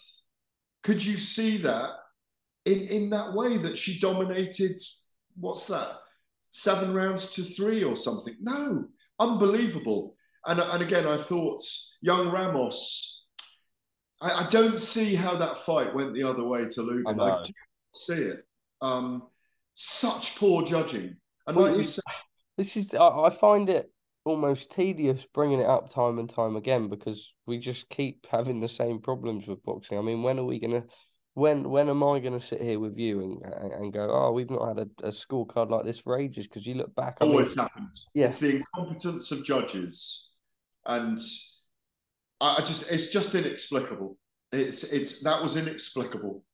could 0.82 1.02
you 1.02 1.16
see 1.16 1.56
that 1.58 1.90
in, 2.66 2.80
in 2.80 3.10
that 3.10 3.32
way 3.32 3.56
that 3.56 3.78
she 3.78 3.98
dominated? 3.98 4.76
What's 5.36 5.66
that? 5.66 5.88
Seven 6.50 6.92
rounds 6.92 7.32
to 7.34 7.42
three 7.42 7.82
or 7.82 7.96
something? 7.96 8.36
No, 8.42 8.84
unbelievable. 9.18 10.16
And, 10.46 10.60
and 10.60 10.82
again, 10.82 11.06
I 11.06 11.16
thought 11.16 11.62
young 12.00 12.30
Ramos, 12.30 13.26
I, 14.20 14.44
I 14.44 14.48
don't 14.48 14.78
see 14.80 15.14
how 15.14 15.36
that 15.36 15.58
fight 15.58 15.94
went 15.94 16.14
the 16.14 16.24
other 16.24 16.44
way 16.44 16.66
to 16.68 16.80
I 16.80 16.84
Lugan. 16.84 17.16
know. 17.16 17.24
I, 17.24 17.42
do 17.42 17.52
see 17.92 18.14
it. 18.14 18.44
Um, 18.80 19.22
such 19.74 20.36
poor 20.36 20.62
judging. 20.64 21.16
And 21.46 21.56
Well, 21.56 21.68
like 21.68 21.78
you 21.78 21.84
said, 21.84 22.02
This 22.56 22.76
is 22.76 22.94
I, 22.94 23.06
I 23.06 23.30
find 23.30 23.68
it 23.68 23.90
almost 24.24 24.70
tedious 24.70 25.26
bringing 25.32 25.60
it 25.60 25.66
up 25.66 25.88
time 25.88 26.18
and 26.18 26.28
time 26.28 26.56
again 26.56 26.88
because 26.88 27.34
we 27.46 27.58
just 27.58 27.88
keep 27.88 28.26
having 28.30 28.60
the 28.60 28.68
same 28.68 29.00
problems 29.00 29.46
with 29.46 29.62
boxing. 29.64 29.98
I 29.98 30.02
mean, 30.02 30.22
when 30.22 30.38
are 30.38 30.44
we 30.44 30.60
gonna? 30.60 30.84
When 31.34 31.70
when 31.70 31.88
am 31.88 32.02
I 32.02 32.18
gonna 32.18 32.40
sit 32.40 32.60
here 32.60 32.78
with 32.78 32.98
you 32.98 33.22
and 33.22 33.54
and, 33.54 33.72
and 33.72 33.92
go, 33.92 34.10
oh, 34.10 34.32
we've 34.32 34.50
not 34.50 34.68
had 34.68 34.78
a, 34.78 35.06
a 35.06 35.10
scorecard 35.10 35.70
like 35.70 35.84
this 35.84 35.98
for 35.98 36.18
ages? 36.18 36.46
Because 36.46 36.66
you 36.66 36.74
look 36.74 36.94
back, 36.94 37.18
I 37.20 37.24
mean, 37.24 37.32
always 37.32 37.56
happens. 37.56 38.08
Yeah. 38.14 38.26
It's 38.26 38.38
the 38.38 38.56
incompetence 38.56 39.32
of 39.32 39.44
judges, 39.44 40.28
and 40.84 41.18
I, 42.40 42.56
I 42.58 42.64
just 42.64 42.92
it's 42.92 43.10
just 43.10 43.34
inexplicable. 43.34 44.18
It's 44.52 44.84
it's 44.84 45.22
that 45.22 45.42
was 45.42 45.56
inexplicable 45.56 46.44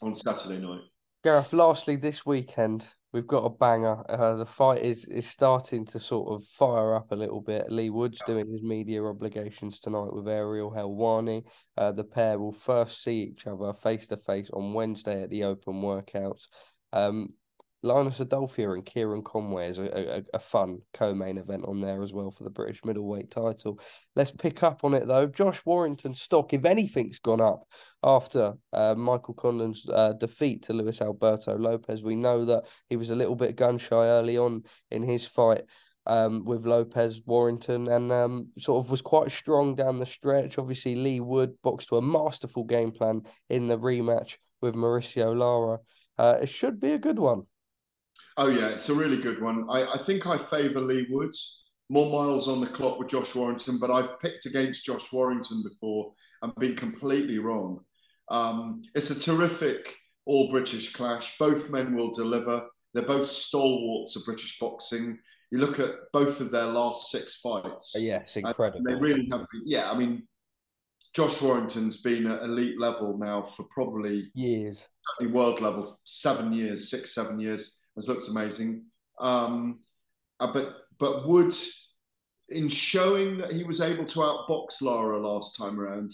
on 0.00 0.14
Saturday 0.14 0.58
night. 0.58 0.80
Gareth, 1.22 1.52
lastly, 1.52 1.96
this 1.96 2.24
weekend 2.24 2.88
we've 3.12 3.26
got 3.26 3.44
a 3.44 3.50
banger. 3.50 4.02
Uh, 4.10 4.36
the 4.36 4.46
fight 4.46 4.82
is 4.82 5.04
is 5.06 5.26
starting 5.26 5.84
to 5.86 5.98
sort 5.98 6.32
of 6.32 6.46
fire 6.46 6.94
up 6.94 7.12
a 7.12 7.16
little 7.16 7.40
bit. 7.40 7.70
Leigh 7.70 7.90
Wood's 7.90 8.20
doing 8.26 8.50
his 8.50 8.62
media 8.62 9.04
obligations 9.04 9.80
tonight 9.80 10.12
with 10.12 10.28
Ariel 10.28 10.70
Helwani. 10.70 11.44
Uh, 11.76 11.92
the 11.92 12.04
pair 12.04 12.38
will 12.38 12.52
first 12.52 13.02
see 13.02 13.22
each 13.22 13.46
other 13.46 13.72
face 13.72 14.06
to 14.08 14.16
face 14.16 14.50
on 14.50 14.74
Wednesday 14.74 15.22
at 15.22 15.30
the 15.30 15.44
Open 15.44 15.74
Workouts. 15.74 16.46
Um, 16.92 17.28
Linus 17.82 18.20
Udofia 18.20 18.74
and 18.74 18.86
Kieran 18.86 19.22
Conway 19.22 19.68
is 19.68 19.78
a, 19.78 20.18
a, 20.18 20.22
a 20.34 20.38
fun 20.38 20.78
co-main 20.94 21.38
event 21.38 21.64
on 21.66 21.80
there 21.80 22.02
as 22.02 22.12
well 22.12 22.30
for 22.30 22.44
the 22.44 22.50
British 22.50 22.84
middleweight 22.84 23.30
title. 23.30 23.80
Let's 24.14 24.30
pick 24.30 24.62
up 24.62 24.84
on 24.84 24.94
it 24.94 25.06
though. 25.06 25.26
Josh 25.26 25.64
Warrington's 25.64 26.20
stock, 26.20 26.52
if 26.52 26.64
anything's 26.64 27.18
gone 27.18 27.40
up 27.40 27.66
after 28.04 28.54
uh, 28.72 28.94
Michael 28.94 29.34
Conlan's 29.34 29.84
uh, 29.88 30.12
defeat 30.12 30.62
to 30.64 30.72
Luis 30.72 31.00
Alberto 31.00 31.56
Lopez. 31.56 32.02
We 32.02 32.16
know 32.16 32.44
that 32.44 32.64
he 32.88 32.96
was 32.96 33.10
a 33.10 33.16
little 33.16 33.36
bit 33.36 33.56
gun 33.56 33.78
shy 33.78 34.06
early 34.06 34.38
on 34.38 34.62
in 34.90 35.02
his 35.02 35.26
fight 35.26 35.62
um, 36.06 36.44
with 36.44 36.66
Lopez 36.66 37.22
Warrington 37.26 37.88
and 37.88 38.12
um, 38.12 38.48
sort 38.58 38.84
of 38.84 38.90
was 38.90 39.02
quite 39.02 39.30
strong 39.30 39.74
down 39.74 39.98
the 39.98 40.06
stretch. 40.06 40.58
Obviously, 40.58 40.94
Leigh 40.94 41.20
Wood 41.20 41.54
boxed 41.62 41.88
to 41.88 41.96
a 41.96 42.02
masterful 42.02 42.64
game 42.64 42.92
plan 42.92 43.22
in 43.48 43.66
the 43.66 43.78
rematch 43.78 44.36
with 44.60 44.74
Mauricio 44.74 45.36
Lara. 45.36 45.78
Uh, 46.18 46.38
it 46.42 46.48
should 46.48 46.80
be 46.80 46.92
a 46.92 46.98
good 46.98 47.18
one. 47.18 47.42
Oh 48.36 48.48
yeah, 48.48 48.68
it's 48.68 48.88
a 48.88 48.94
really 48.94 49.18
good 49.18 49.42
one. 49.42 49.66
I, 49.70 49.92
I 49.94 49.98
think 49.98 50.26
I 50.26 50.38
favour 50.38 50.80
Leigh 50.80 51.06
Woods. 51.10 51.60
More 51.88 52.10
miles 52.10 52.48
on 52.48 52.60
the 52.60 52.66
clock 52.66 52.98
with 52.98 53.08
Josh 53.08 53.34
Warrington, 53.34 53.78
but 53.78 53.90
I've 53.90 54.18
picked 54.20 54.46
against 54.46 54.86
Josh 54.86 55.12
Warrington 55.12 55.62
before 55.62 56.12
and 56.40 56.54
been 56.56 56.74
completely 56.74 57.38
wrong. 57.38 57.80
Um, 58.30 58.82
it's 58.94 59.10
a 59.10 59.20
terrific 59.20 59.94
all 60.24 60.50
British 60.50 60.92
clash. 60.92 61.36
Both 61.38 61.70
men 61.70 61.94
will 61.94 62.10
deliver. 62.10 62.64
They're 62.94 63.04
both 63.04 63.26
stalwarts 63.26 64.16
of 64.16 64.24
British 64.24 64.58
boxing. 64.58 65.18
You 65.50 65.58
look 65.58 65.78
at 65.78 65.90
both 66.12 66.40
of 66.40 66.50
their 66.50 66.64
last 66.64 67.10
six 67.10 67.40
fights. 67.40 67.94
Yeah, 67.98 68.20
it's 68.20 68.36
incredible. 68.36 68.82
They 68.86 68.94
really 68.94 69.28
have 69.30 69.40
been. 69.52 69.62
Yeah, 69.66 69.90
I 69.90 69.96
mean, 69.96 70.26
Josh 71.14 71.42
Warrington's 71.42 72.00
been 72.00 72.26
at 72.26 72.42
elite 72.42 72.80
level 72.80 73.18
now 73.18 73.42
for 73.42 73.64
probably 73.70 74.30
Years. 74.34 74.86
certainly 75.02 75.34
world 75.34 75.60
level, 75.60 75.98
seven 76.04 76.54
years, 76.54 76.88
six, 76.88 77.14
seven 77.14 77.38
years, 77.38 77.80
has 77.96 78.08
looked 78.08 78.28
amazing. 78.28 78.84
Um, 79.20 79.80
uh, 80.40 80.52
but 80.52 80.76
but 80.98 81.26
Wood, 81.26 81.54
in 82.48 82.68
showing 82.68 83.38
that 83.38 83.52
he 83.52 83.64
was 83.64 83.80
able 83.80 84.04
to 84.06 84.20
outbox 84.20 84.82
Lara 84.82 85.18
last 85.18 85.56
time 85.56 85.80
around, 85.80 86.12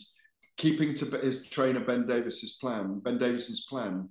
keeping 0.56 0.94
to 0.94 1.04
his 1.18 1.46
trainer 1.48 1.80
Ben 1.80 2.06
Davis's 2.06 2.56
plan, 2.60 3.00
Ben 3.00 3.18
Davison's 3.18 3.64
plan, 3.66 4.08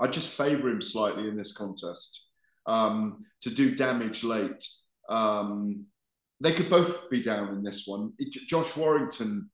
I 0.00 0.06
just 0.06 0.36
favour 0.36 0.68
him 0.68 0.82
slightly 0.82 1.28
in 1.28 1.36
this 1.36 1.52
contest 1.52 2.26
um, 2.66 3.24
to 3.40 3.50
do 3.50 3.74
damage 3.74 4.22
late. 4.22 4.66
Um, 5.08 5.86
they 6.40 6.52
could 6.52 6.70
both 6.70 7.10
be 7.10 7.22
down 7.22 7.48
in 7.48 7.62
this 7.62 7.86
one. 7.86 8.12
Josh 8.30 8.76
Warrington 8.76 9.50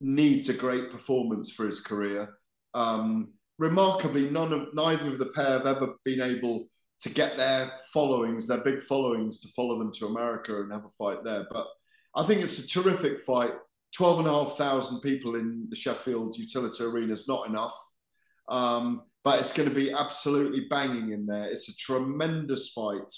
needs 0.00 0.48
a 0.48 0.54
great 0.54 0.90
performance 0.90 1.52
for 1.52 1.64
his 1.66 1.80
career. 1.80 2.28
Um, 2.74 3.33
remarkably, 3.58 4.30
none 4.30 4.52
of 4.52 4.74
neither 4.74 5.08
of 5.08 5.18
the 5.18 5.26
pair 5.26 5.58
have 5.58 5.66
ever 5.66 5.94
been 6.04 6.20
able 6.20 6.66
to 7.00 7.08
get 7.10 7.36
their 7.36 7.70
followings, 7.92 8.46
their 8.46 8.62
big 8.62 8.82
followings, 8.82 9.40
to 9.40 9.48
follow 9.48 9.78
them 9.78 9.92
to 9.92 10.06
America 10.06 10.60
and 10.60 10.72
have 10.72 10.84
a 10.84 10.88
fight 10.98 11.22
there. 11.24 11.46
But 11.50 11.66
I 12.16 12.24
think 12.24 12.40
it's 12.40 12.58
a 12.58 12.68
terrific 12.68 13.22
fight. 13.24 13.52
12,500 13.96 15.00
people 15.02 15.36
in 15.36 15.66
the 15.68 15.76
Sheffield 15.76 16.36
Utility 16.36 16.82
Arena 16.82 17.12
is 17.12 17.28
not 17.28 17.48
enough. 17.48 17.76
Um, 18.48 19.02
but 19.22 19.40
it's 19.40 19.52
going 19.52 19.68
to 19.68 19.74
be 19.74 19.90
absolutely 19.90 20.66
banging 20.68 21.12
in 21.12 21.26
there. 21.26 21.50
It's 21.50 21.68
a 21.68 21.76
tremendous 21.76 22.70
fight. 22.70 23.12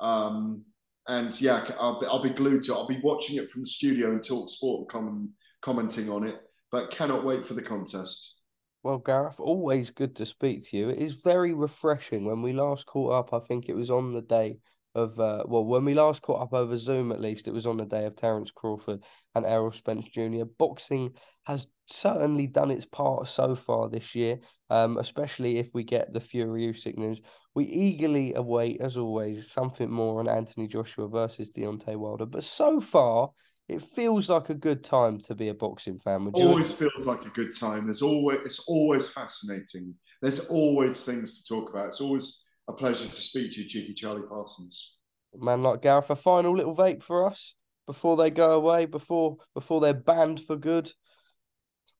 Um, 0.00 0.64
and 1.08 1.38
yeah, 1.40 1.70
I'll 1.80 2.00
be, 2.00 2.06
I'll 2.06 2.22
be 2.22 2.30
glued 2.30 2.64
to 2.64 2.72
it. 2.72 2.76
I'll 2.76 2.86
be 2.86 3.00
watching 3.02 3.36
it 3.36 3.50
from 3.50 3.62
the 3.62 3.66
studio 3.66 4.10
and 4.10 4.22
talk 4.22 4.50
sport 4.50 4.80
and 4.80 4.88
comment, 4.88 5.30
commenting 5.62 6.10
on 6.10 6.26
it, 6.26 6.36
but 6.70 6.90
cannot 6.90 7.24
wait 7.24 7.46
for 7.46 7.54
the 7.54 7.62
contest. 7.62 8.37
Well, 8.82 8.98
Gareth, 8.98 9.40
always 9.40 9.90
good 9.90 10.16
to 10.16 10.26
speak 10.26 10.64
to 10.68 10.76
you. 10.76 10.88
It 10.88 10.98
is 10.98 11.14
very 11.14 11.52
refreshing. 11.52 12.24
When 12.24 12.42
we 12.42 12.52
last 12.52 12.86
caught 12.86 13.12
up, 13.12 13.34
I 13.34 13.44
think 13.44 13.68
it 13.68 13.74
was 13.76 13.90
on 13.90 14.12
the 14.12 14.22
day 14.22 14.58
of, 14.94 15.18
uh, 15.18 15.44
well, 15.46 15.64
when 15.64 15.84
we 15.84 15.94
last 15.94 16.22
caught 16.22 16.40
up 16.40 16.54
over 16.54 16.76
Zoom, 16.76 17.10
at 17.12 17.20
least, 17.20 17.48
it 17.48 17.54
was 17.54 17.66
on 17.66 17.76
the 17.76 17.84
day 17.84 18.04
of 18.04 18.16
Terence 18.16 18.50
Crawford 18.50 19.02
and 19.34 19.44
Errol 19.44 19.72
Spence 19.72 20.06
Jr. 20.08 20.44
Boxing 20.58 21.10
has 21.44 21.66
certainly 21.86 22.46
done 22.46 22.70
its 22.70 22.86
part 22.86 23.28
so 23.28 23.56
far 23.56 23.88
this 23.88 24.14
year, 24.14 24.38
um, 24.70 24.96
especially 24.98 25.58
if 25.58 25.68
we 25.74 25.82
get 25.82 26.12
the 26.12 26.20
Fury 26.20 26.68
Usyk 26.68 26.96
news. 26.96 27.20
We 27.54 27.64
eagerly 27.64 28.34
await, 28.34 28.80
as 28.80 28.96
always, 28.96 29.50
something 29.50 29.90
more 29.90 30.20
on 30.20 30.28
Anthony 30.28 30.68
Joshua 30.68 31.08
versus 31.08 31.50
Deontay 31.50 31.96
Wilder. 31.96 32.26
But 32.26 32.44
so 32.44 32.80
far, 32.80 33.30
it 33.68 33.82
feels 33.82 34.30
like 34.30 34.48
a 34.48 34.54
good 34.54 34.82
time 34.82 35.18
to 35.18 35.34
be 35.34 35.48
a 35.48 35.54
boxing 35.54 35.98
fan. 35.98 36.24
Would 36.24 36.38
you 36.38 36.44
Always 36.44 36.74
feels 36.74 37.06
like 37.06 37.26
a 37.26 37.30
good 37.30 37.54
time. 37.54 37.84
There's 37.84 38.00
always 38.02 38.38
it's 38.44 38.60
always 38.60 39.08
fascinating. 39.08 39.94
There's 40.22 40.48
always 40.48 41.04
things 41.04 41.42
to 41.42 41.54
talk 41.54 41.68
about. 41.70 41.88
It's 41.88 42.00
always 42.00 42.44
a 42.66 42.72
pleasure 42.72 43.06
to 43.06 43.22
speak 43.22 43.52
to 43.52 43.62
you, 43.62 43.68
cheeky 43.68 43.92
Charlie 43.92 44.26
Parsons. 44.26 44.96
man 45.36 45.62
like 45.62 45.82
Gareth, 45.82 46.10
a 46.10 46.16
final 46.16 46.56
little 46.56 46.74
vape 46.74 47.02
for 47.02 47.26
us 47.26 47.54
before 47.86 48.16
they 48.16 48.30
go 48.30 48.54
away, 48.54 48.86
before 48.86 49.36
before 49.54 49.80
they're 49.80 49.92
banned 49.92 50.40
for 50.40 50.56
good. 50.56 50.90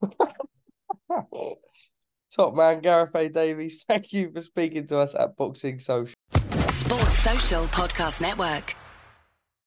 Top 2.30 2.54
man, 2.54 2.80
Gareth 2.80 3.14
A. 3.14 3.28
Davies, 3.28 3.84
thank 3.88 4.12
you 4.12 4.30
for 4.32 4.40
speaking 4.40 4.86
to 4.86 5.00
us 5.00 5.14
at 5.14 5.36
Boxing 5.36 5.80
Social. 5.80 6.14
Sports 6.68 7.18
Social 7.18 7.64
Podcast 7.64 8.22
Network. 8.22 8.77